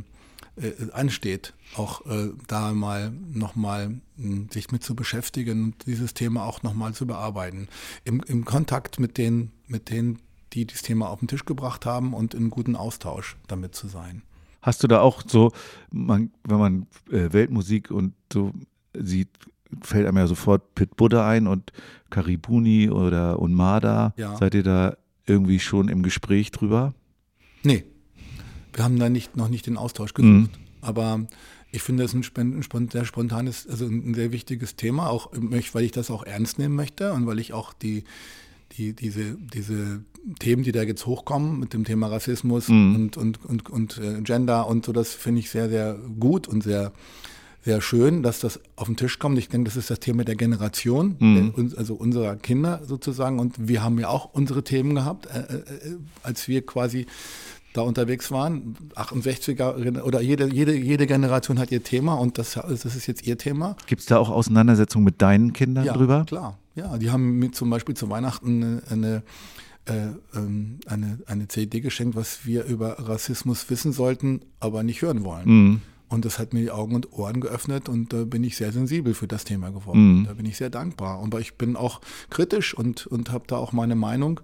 [0.58, 6.46] äh, ansteht, auch äh, da mal nochmal hm, sich mit zu beschäftigen und dieses Thema
[6.46, 7.68] auch nochmal zu bearbeiten.
[8.04, 10.20] Im, Im Kontakt mit den, mit denen,
[10.54, 14.22] die das Thema auf den Tisch gebracht haben und in guten Austausch damit zu sein.
[14.62, 15.52] Hast du da auch so,
[15.92, 18.54] man, wenn man äh, Weltmusik und so
[18.98, 19.30] sieht,
[19.82, 21.72] fällt einem ja sofort Pit Buddha ein und
[22.10, 24.14] Karibuni oder Unmada.
[24.18, 24.38] Ja.
[24.38, 24.96] Seid ihr da
[25.26, 26.94] irgendwie schon im Gespräch drüber?
[27.64, 27.84] Nee,
[28.76, 30.32] wir haben da nicht, noch nicht den Austausch gesucht.
[30.32, 30.50] Mhm.
[30.82, 31.26] Aber
[31.72, 35.92] ich finde das ein, ein, sehr spontanes, also ein sehr wichtiges Thema, auch weil ich
[35.92, 38.04] das auch ernst nehmen möchte und weil ich auch die,
[38.78, 40.02] die, diese, diese
[40.40, 42.96] Themen, die da jetzt hochkommen mit dem Thema Rassismus mhm.
[42.96, 46.64] und, und, und, und äh, Gender und so, das finde ich sehr, sehr gut und
[46.64, 46.92] sehr,
[47.64, 49.40] sehr schön, dass das auf den Tisch kommt.
[49.40, 51.54] Ich denke, das ist das Thema der Generation, mhm.
[51.56, 53.40] der, also unserer Kinder sozusagen.
[53.40, 57.08] Und wir haben ja auch unsere Themen gehabt, äh, äh, äh als wir quasi
[57.78, 58.76] da unterwegs waren.
[58.96, 63.38] 68er oder jede, jede, jede Generation hat ihr Thema und das, das ist jetzt ihr
[63.38, 63.76] Thema.
[63.88, 66.26] Gibt es da auch Auseinandersetzungen mit deinen Kindern ja, drüber?
[66.26, 66.98] Klar, ja.
[66.98, 69.24] Die haben mir zum Beispiel zu Weihnachten eine, eine,
[69.86, 75.24] äh, ähm, eine, eine CD geschenkt, was wir über Rassismus wissen sollten, aber nicht hören
[75.24, 75.48] wollen.
[75.48, 75.82] Mhm.
[76.08, 79.14] Und das hat mir die Augen und Ohren geöffnet und da bin ich sehr sensibel
[79.14, 80.20] für das Thema geworden.
[80.20, 80.26] Mhm.
[80.26, 81.20] Da bin ich sehr dankbar.
[81.24, 82.00] Aber ich bin auch
[82.30, 84.40] kritisch und, und habe da auch meine Meinung.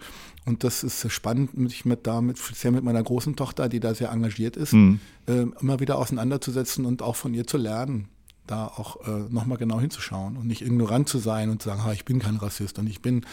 [0.46, 3.94] Und das ist spannend, mich mit da, mit, sehr mit meiner großen Tochter, die da
[3.94, 5.00] sehr engagiert ist, mhm.
[5.28, 8.08] äh, immer wieder auseinanderzusetzen und auch von ihr zu lernen
[8.48, 11.94] da auch äh, nochmal genau hinzuschauen und nicht ignorant zu sein und zu sagen, ha,
[11.94, 13.26] ich bin kein Rassist und ich bin,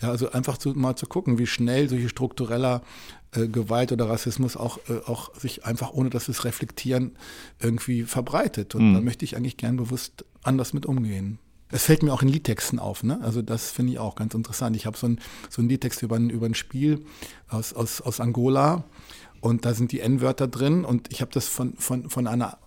[0.00, 2.82] ja, also einfach zu, mal zu gucken, wie schnell solche struktureller
[3.32, 7.16] äh, Gewalt oder Rassismus auch, äh, auch sich einfach, ohne dass wir es reflektieren,
[7.60, 8.74] irgendwie verbreitet.
[8.74, 8.94] Und mhm.
[8.94, 11.38] da möchte ich eigentlich gern bewusst anders mit umgehen.
[11.70, 13.18] Es fällt mir auch in Liedtexten auf, ne?
[13.22, 14.76] Also das finde ich auch ganz interessant.
[14.76, 17.04] Ich habe so, ein, so einen Liedtext über ein, über ein Spiel
[17.48, 18.84] aus, aus, aus Angola
[19.40, 22.58] und da sind die N-Wörter drin und ich habe das von, von, von einer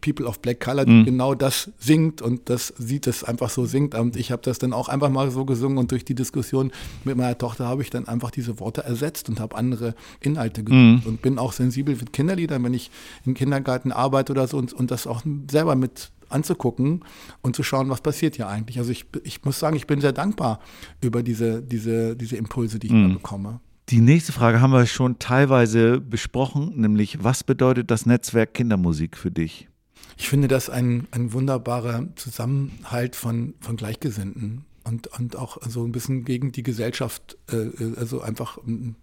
[0.00, 1.04] People of Black Color, die mhm.
[1.04, 3.94] genau das singt und das sieht es einfach so singt.
[3.94, 6.72] Und ich habe das dann auch einfach mal so gesungen und durch die Diskussion
[7.04, 11.04] mit meiner Tochter habe ich dann einfach diese Worte ersetzt und habe andere Inhalte gesucht
[11.04, 11.06] mhm.
[11.06, 12.90] und bin auch sensibel mit Kinderliedern, wenn ich
[13.24, 17.04] im Kindergarten arbeite oder so und, und das auch selber mit anzugucken
[17.42, 18.78] und zu schauen, was passiert hier eigentlich.
[18.78, 20.60] Also ich, ich muss sagen, ich bin sehr dankbar
[21.00, 23.08] über diese, diese, diese Impulse, die ich mhm.
[23.08, 23.60] da bekomme.
[23.88, 29.30] Die nächste Frage haben wir schon teilweise besprochen, nämlich was bedeutet das Netzwerk Kindermusik für
[29.30, 29.68] dich?
[30.16, 35.92] Ich finde das ein, ein wunderbarer Zusammenhalt von, von Gleichgesinnten und, und auch so ein
[35.92, 38.94] bisschen gegen die Gesellschaft, äh, also einfach äh,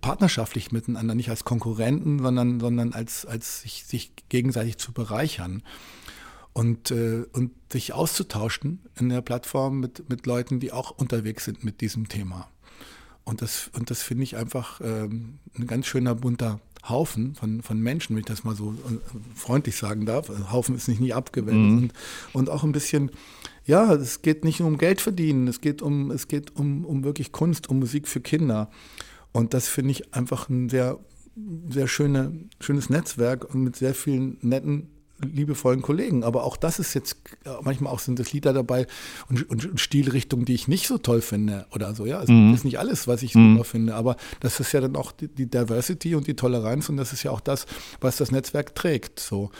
[0.00, 5.62] partnerschaftlich miteinander, nicht als Konkurrenten, sondern, sondern als, als sich, sich gegenseitig zu bereichern
[6.52, 11.64] und, äh, und sich auszutauschen in der Plattform mit, mit Leuten, die auch unterwegs sind
[11.64, 12.48] mit diesem Thema.
[13.24, 17.80] Und das, und das finde ich einfach ähm, ein ganz schöner bunter Haufen von, von
[17.80, 18.98] Menschen, wenn ich das mal so äh,
[19.34, 20.30] freundlich sagen darf.
[20.52, 21.56] Haufen ist nicht nie abgewählt.
[21.56, 21.78] Mhm.
[21.78, 21.92] Und,
[22.34, 23.10] und auch ein bisschen,
[23.64, 27.04] ja, es geht nicht nur um Geld verdienen, es geht um, es geht um, um
[27.04, 28.70] wirklich Kunst, um Musik für Kinder.
[29.32, 30.98] Und das finde ich einfach ein sehr,
[31.70, 34.90] sehr schöne, schönes Netzwerk und mit sehr vielen netten
[35.24, 36.24] liebevollen Kollegen.
[36.24, 37.16] Aber auch das ist jetzt,
[37.62, 38.86] manchmal auch sind das Lieder dabei
[39.28, 42.06] und, und Stilrichtungen, die ich nicht so toll finde oder so.
[42.06, 42.54] Ja, es mhm.
[42.54, 43.64] ist nicht alles, was ich super mhm.
[43.64, 47.12] finde, aber das ist ja dann auch die, die, Diversity und die Toleranz und das
[47.12, 47.66] ist ja auch das,
[48.00, 49.20] was das Netzwerk trägt.
[49.20, 49.50] So.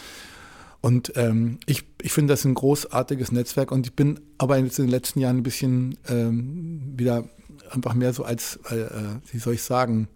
[0.80, 4.86] Und ähm, ich, ich finde das ein großartiges Netzwerk und ich bin aber jetzt in
[4.86, 7.24] den letzten Jahren ein bisschen ähm, wieder
[7.70, 8.90] einfach mehr so als, äh, äh
[9.32, 10.08] wie soll ich sagen,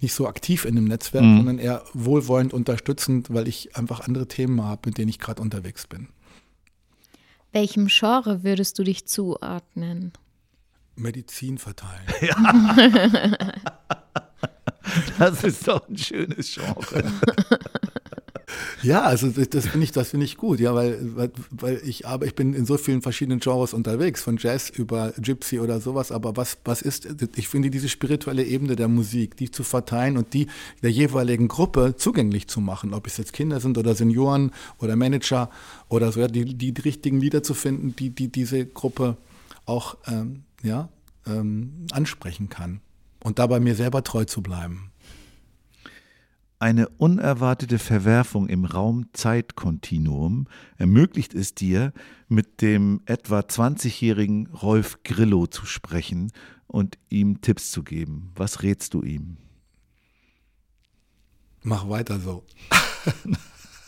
[0.00, 1.36] nicht so aktiv in dem Netzwerk, mhm.
[1.36, 5.86] sondern eher wohlwollend unterstützend, weil ich einfach andere Themen habe, mit denen ich gerade unterwegs
[5.86, 6.08] bin.
[7.52, 10.12] Welchem Genre würdest du dich zuordnen?
[10.96, 12.06] Medizin verteilen.
[12.20, 12.76] Ja.
[15.18, 17.12] das ist doch ein schönes Genre.
[18.82, 20.98] Ja, also das, finde ich, das finde ich gut, ja, weil,
[21.50, 25.58] weil ich aber ich bin in so vielen verschiedenen Genres unterwegs, von Jazz über Gypsy
[25.58, 26.12] oder sowas.
[26.12, 30.32] Aber was, was ist, ich finde diese spirituelle Ebene der Musik, die zu verteilen und
[30.32, 30.46] die
[30.82, 35.50] der jeweiligen Gruppe zugänglich zu machen, ob es jetzt Kinder sind oder Senioren oder Manager
[35.88, 39.16] oder so, ja, die, die, die richtigen Lieder zu finden, die, die diese Gruppe
[39.64, 40.88] auch ähm, ja,
[41.26, 42.80] ähm, ansprechen kann
[43.24, 44.92] und dabei mir selber treu zu bleiben.
[46.58, 50.48] Eine unerwartete Verwerfung im Raum-Zeit-Kontinuum
[50.78, 51.92] ermöglicht es dir,
[52.28, 56.32] mit dem etwa 20-jährigen Rolf Grillo zu sprechen
[56.66, 58.32] und ihm Tipps zu geben.
[58.36, 59.36] Was rätst du ihm?
[61.62, 62.46] Mach weiter so.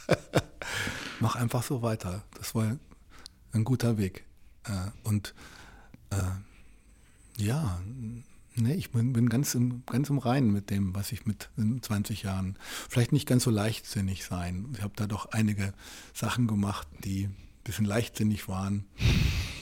[1.21, 2.25] Mach einfach so weiter.
[2.37, 2.77] Das war
[3.53, 4.27] ein guter Weg.
[4.65, 5.35] Äh, und
[6.11, 7.81] äh, ja,
[8.61, 12.23] Nee, ich bin, bin, ganz, im, ganz im Reinen mit dem, was ich mit 20
[12.23, 14.73] Jahren, vielleicht nicht ganz so leichtsinnig sein.
[14.75, 15.73] Ich habe da doch einige
[16.13, 18.85] Sachen gemacht, die ein bisschen leichtsinnig waren,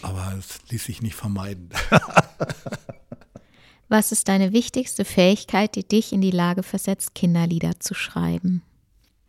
[0.03, 1.69] aber es ließ sich nicht vermeiden.
[3.89, 8.63] was ist deine wichtigste Fähigkeit, die dich in die Lage versetzt, Kinderlieder zu schreiben?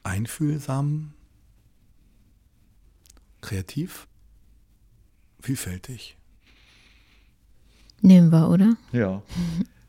[0.03, 1.13] Einfühlsam,
[3.41, 4.07] kreativ,
[5.41, 6.16] vielfältig.
[8.01, 8.75] Nehmen wir, oder?
[8.91, 9.21] Ja.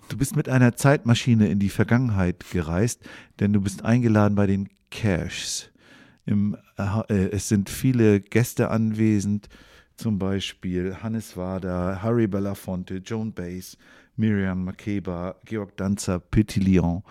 [0.08, 3.02] Du bist mit einer Zeitmaschine in die Vergangenheit gereist,
[3.40, 5.70] denn du bist eingeladen bei den Cashs.
[6.24, 9.48] Im, äh, es sind viele Gäste anwesend,
[9.96, 13.76] zum Beispiel Hannes Wader, Harry Belafonte, Joan Bass,
[14.16, 17.02] Miriam Makeba, Georg Danzer, Petit Lyon.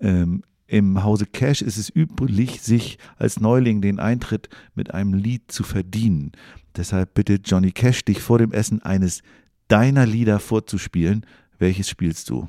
[0.00, 5.50] Ähm, Im Hause Cash ist es üblich, sich als Neuling den Eintritt mit einem Lied
[5.50, 6.32] zu verdienen.
[6.76, 9.22] Deshalb bittet Johnny Cash dich vor dem Essen eines
[9.74, 11.26] deiner Lieder vorzuspielen.
[11.58, 12.46] Welches spielst du?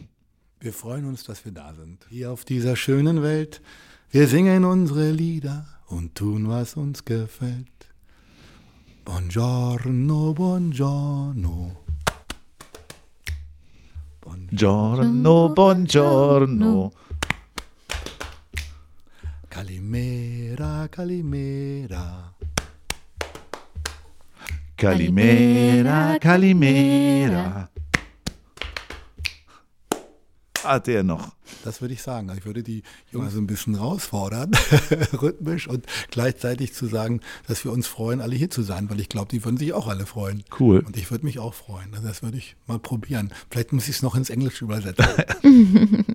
[0.60, 2.06] Wir freuen uns, dass wir da sind.
[2.08, 3.64] Hier auf dieser schönen Welt.
[4.12, 7.80] Wir singen unsere Lieder und tun, was uns gefällt.
[9.06, 11.76] Buongiorno, buongiorno.
[14.22, 16.92] Buongiorno, buongiorno.
[19.50, 22.35] Calimera, calimera.
[24.78, 27.70] Kalimera, Kalimera.
[30.64, 31.36] Hat er noch.
[31.64, 32.32] Das würde ich sagen.
[32.38, 34.52] Ich würde die Jungs so ein bisschen herausfordern,
[35.22, 39.10] rhythmisch und gleichzeitig zu sagen, dass wir uns freuen, alle hier zu sein, weil ich
[39.10, 40.44] glaube, die würden sich auch alle freuen.
[40.60, 40.80] Cool.
[40.80, 41.94] Und ich würde mich auch freuen.
[41.94, 43.32] Also das würde ich mal probieren.
[43.50, 45.06] Vielleicht muss ich es noch ins Englische übersetzen.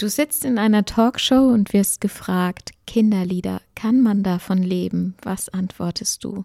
[0.00, 5.16] Du sitzt in einer Talkshow und wirst gefragt, Kinderlieder, kann man davon leben?
[5.22, 6.44] Was antwortest du?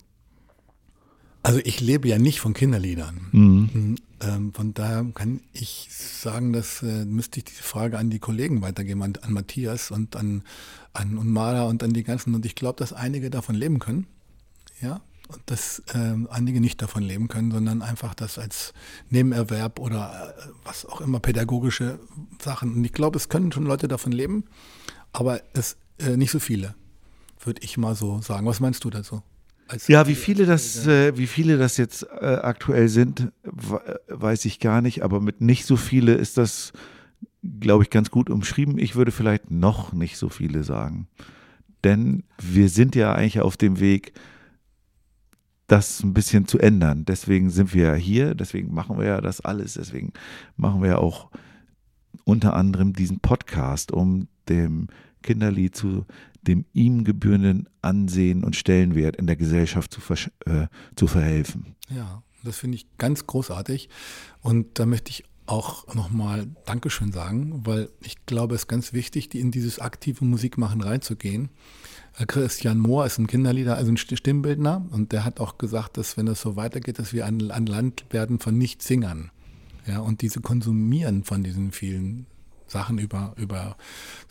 [1.43, 3.27] Also ich lebe ja nicht von Kinderliedern.
[3.33, 3.69] Mhm.
[3.73, 8.19] Hm, ähm, von daher kann ich sagen, dass äh, müsste ich diese Frage an die
[8.19, 10.43] Kollegen weitergeben, an, an Matthias und an,
[10.93, 12.33] an Unmara und an die ganzen.
[12.33, 14.07] Und ich glaube, dass einige davon leben können.
[14.81, 15.01] Ja.
[15.27, 18.73] Und dass äh, einige nicht davon leben können, sondern einfach das als
[19.09, 21.99] Nebenerwerb oder äh, was auch immer, pädagogische
[22.41, 22.73] Sachen.
[22.73, 24.45] Und ich glaube, es können schon Leute davon leben,
[25.11, 26.75] aber es äh, nicht so viele,
[27.43, 28.45] würde ich mal so sagen.
[28.45, 29.23] Was meinst du dazu?
[29.87, 33.31] Ja, wie viele das, äh, wie viele das jetzt äh, aktuell sind,
[34.07, 36.73] weiß ich gar nicht, aber mit nicht so viele ist das,
[37.59, 38.77] glaube ich, ganz gut umschrieben.
[38.77, 41.07] Ich würde vielleicht noch nicht so viele sagen.
[41.83, 44.13] Denn wir sind ja eigentlich auf dem Weg,
[45.67, 47.05] das ein bisschen zu ändern.
[47.05, 50.13] Deswegen sind wir ja hier, deswegen machen wir ja das alles, deswegen
[50.55, 51.31] machen wir ja auch
[52.25, 54.87] unter anderem diesen Podcast, um dem
[55.23, 56.05] Kinderlied zu
[56.47, 60.01] dem ihm gebührenden Ansehen und Stellenwert in der Gesellschaft zu,
[60.45, 61.75] äh, zu verhelfen.
[61.89, 63.89] Ja, das finde ich ganz großartig.
[64.41, 69.35] Und da möchte ich auch nochmal Dankeschön sagen, weil ich glaube, es ist ganz wichtig,
[69.35, 71.49] in dieses aktive Musikmachen reinzugehen.
[72.17, 76.17] Äh, Christian Mohr ist ein Kinderlieder, also ein Stimmbildner, und der hat auch gesagt, dass
[76.17, 79.31] wenn das so weitergeht, dass wir ein, ein Land werden von Nichtsingern.
[79.85, 82.25] Ja, und diese Konsumieren von diesen vielen
[82.73, 83.77] Sachen über, über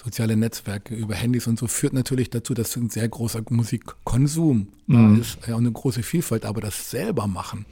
[0.02, 5.14] soziale Netzwerke, über Handys und so, führt natürlich dazu, dass ein sehr großer Musikkonsum mhm.
[5.14, 7.64] da ist, ja, und eine große Vielfalt, aber das selber machen.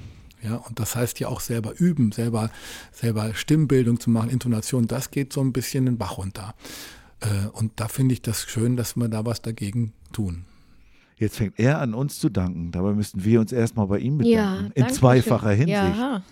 [0.42, 2.50] Ja, und das heißt ja auch selber üben, selber,
[2.92, 6.54] selber Stimmbildung zu machen, Intonation, das geht so ein bisschen den Bach runter.
[7.20, 10.46] Äh, und da finde ich das schön, dass wir da was dagegen tun.
[11.16, 12.72] Jetzt fängt er an, uns zu danken.
[12.72, 14.72] Dabei müssten wir uns erstmal bei ihm bedanken.
[14.74, 15.66] Ja, in zweifacher schön.
[15.66, 15.98] Hinsicht.
[15.98, 16.22] Ja.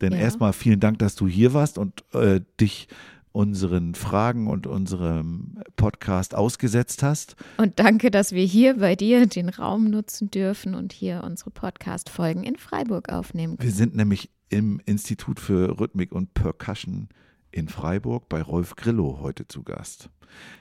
[0.00, 0.18] Denn ja.
[0.18, 2.88] erstmal vielen Dank, dass du hier warst und äh, dich
[3.34, 7.34] unseren Fragen und unserem Podcast ausgesetzt hast.
[7.56, 12.44] Und danke, dass wir hier bei dir den Raum nutzen dürfen und hier unsere Podcast-Folgen
[12.44, 13.68] in Freiburg aufnehmen können.
[13.68, 17.08] Wir sind nämlich im Institut für Rhythmik und Percussion
[17.50, 20.10] in Freiburg bei Rolf Grillo heute zu Gast.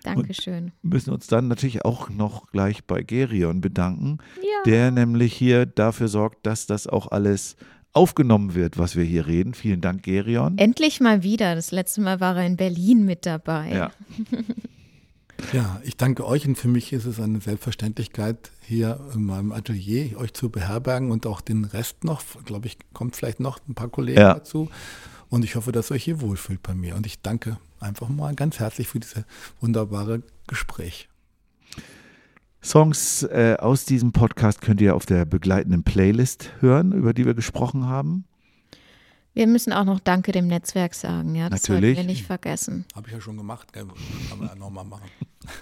[0.01, 0.71] Dankeschön.
[0.81, 4.63] Und müssen uns dann natürlich auch noch gleich bei Gerion bedanken, ja.
[4.65, 7.55] der nämlich hier dafür sorgt, dass das auch alles
[7.93, 9.53] aufgenommen wird, was wir hier reden.
[9.53, 10.57] Vielen Dank, Gerion.
[10.57, 11.55] Endlich mal wieder.
[11.55, 13.71] Das letzte Mal war er in Berlin mit dabei.
[13.71, 13.91] Ja.
[15.51, 20.17] Ja, ich danke euch und für mich ist es eine Selbstverständlichkeit, hier in meinem Atelier
[20.17, 23.89] euch zu beherbergen und auch den Rest noch, glaube ich, kommt vielleicht noch ein paar
[23.89, 24.35] Kollegen ja.
[24.35, 24.69] dazu.
[25.29, 26.95] Und ich hoffe, dass ihr euch hier wohlfühlt bei mir.
[26.95, 29.23] Und ich danke einfach mal ganz herzlich für dieses
[29.59, 31.09] wunderbare Gespräch.
[32.63, 37.33] Songs äh, aus diesem Podcast könnt ihr auf der begleitenden Playlist hören, über die wir
[37.33, 38.23] gesprochen haben.
[39.33, 41.49] Wir müssen auch noch Danke dem Netzwerk sagen, ja.
[41.49, 41.95] Das Natürlich.
[41.95, 42.85] sollten wir nicht vergessen.
[42.95, 43.87] Habe ich ja schon gemacht, kann
[44.37, 45.09] man ja nochmal machen.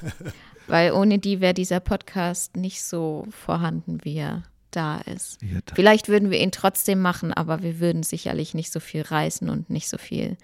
[0.68, 5.42] Weil ohne die wäre dieser Podcast nicht so vorhanden, wie er da ist.
[5.42, 9.50] Ja, Vielleicht würden wir ihn trotzdem machen, aber wir würden sicherlich nicht so viel reisen
[9.50, 10.36] und nicht so viel äh,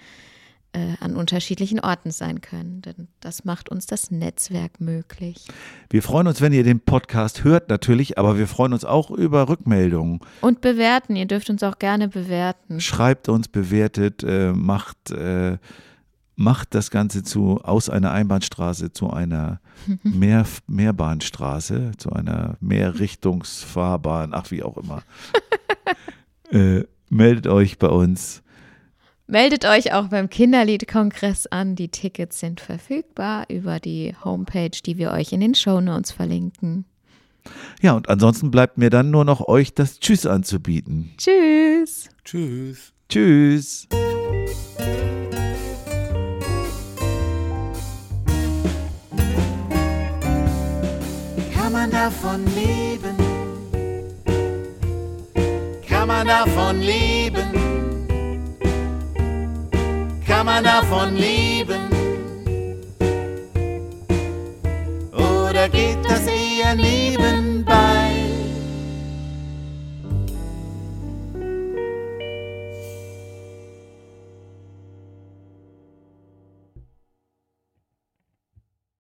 [1.00, 2.82] an unterschiedlichen Orten sein können.
[2.82, 5.48] Denn das macht uns das Netzwerk möglich.
[5.90, 9.50] Wir freuen uns, wenn ihr den Podcast hört, natürlich, aber wir freuen uns auch über
[9.50, 10.20] Rückmeldungen.
[10.42, 11.16] Und bewerten.
[11.16, 12.80] Ihr dürft uns auch gerne bewerten.
[12.80, 15.12] Schreibt uns, bewertet, äh, macht.
[15.12, 15.58] Äh,
[16.38, 19.60] macht das Ganze zu aus einer Einbahnstraße zu einer
[20.04, 25.02] Mehr, Mehrbahnstraße, zu einer Mehrrichtungsfahrbahn, ach wie auch immer.
[26.52, 28.44] äh, meldet euch bei uns.
[29.30, 31.76] Meldet euch auch beim Kinderliedkongress an.
[31.76, 36.86] Die Tickets sind verfügbar über die Homepage, die wir euch in den Show Notes verlinken.
[37.82, 41.12] Ja, und ansonsten bleibt mir dann nur noch euch das Tschüss anzubieten.
[41.18, 42.10] Tschüss.
[42.24, 42.94] Tschüss.
[43.10, 43.88] Tschüss.
[51.54, 53.18] Kann man davon leben?
[55.86, 57.67] Kann man davon leben?
[60.48, 61.90] Man davon leben?
[65.12, 67.67] Oder geht das eher nebenbei?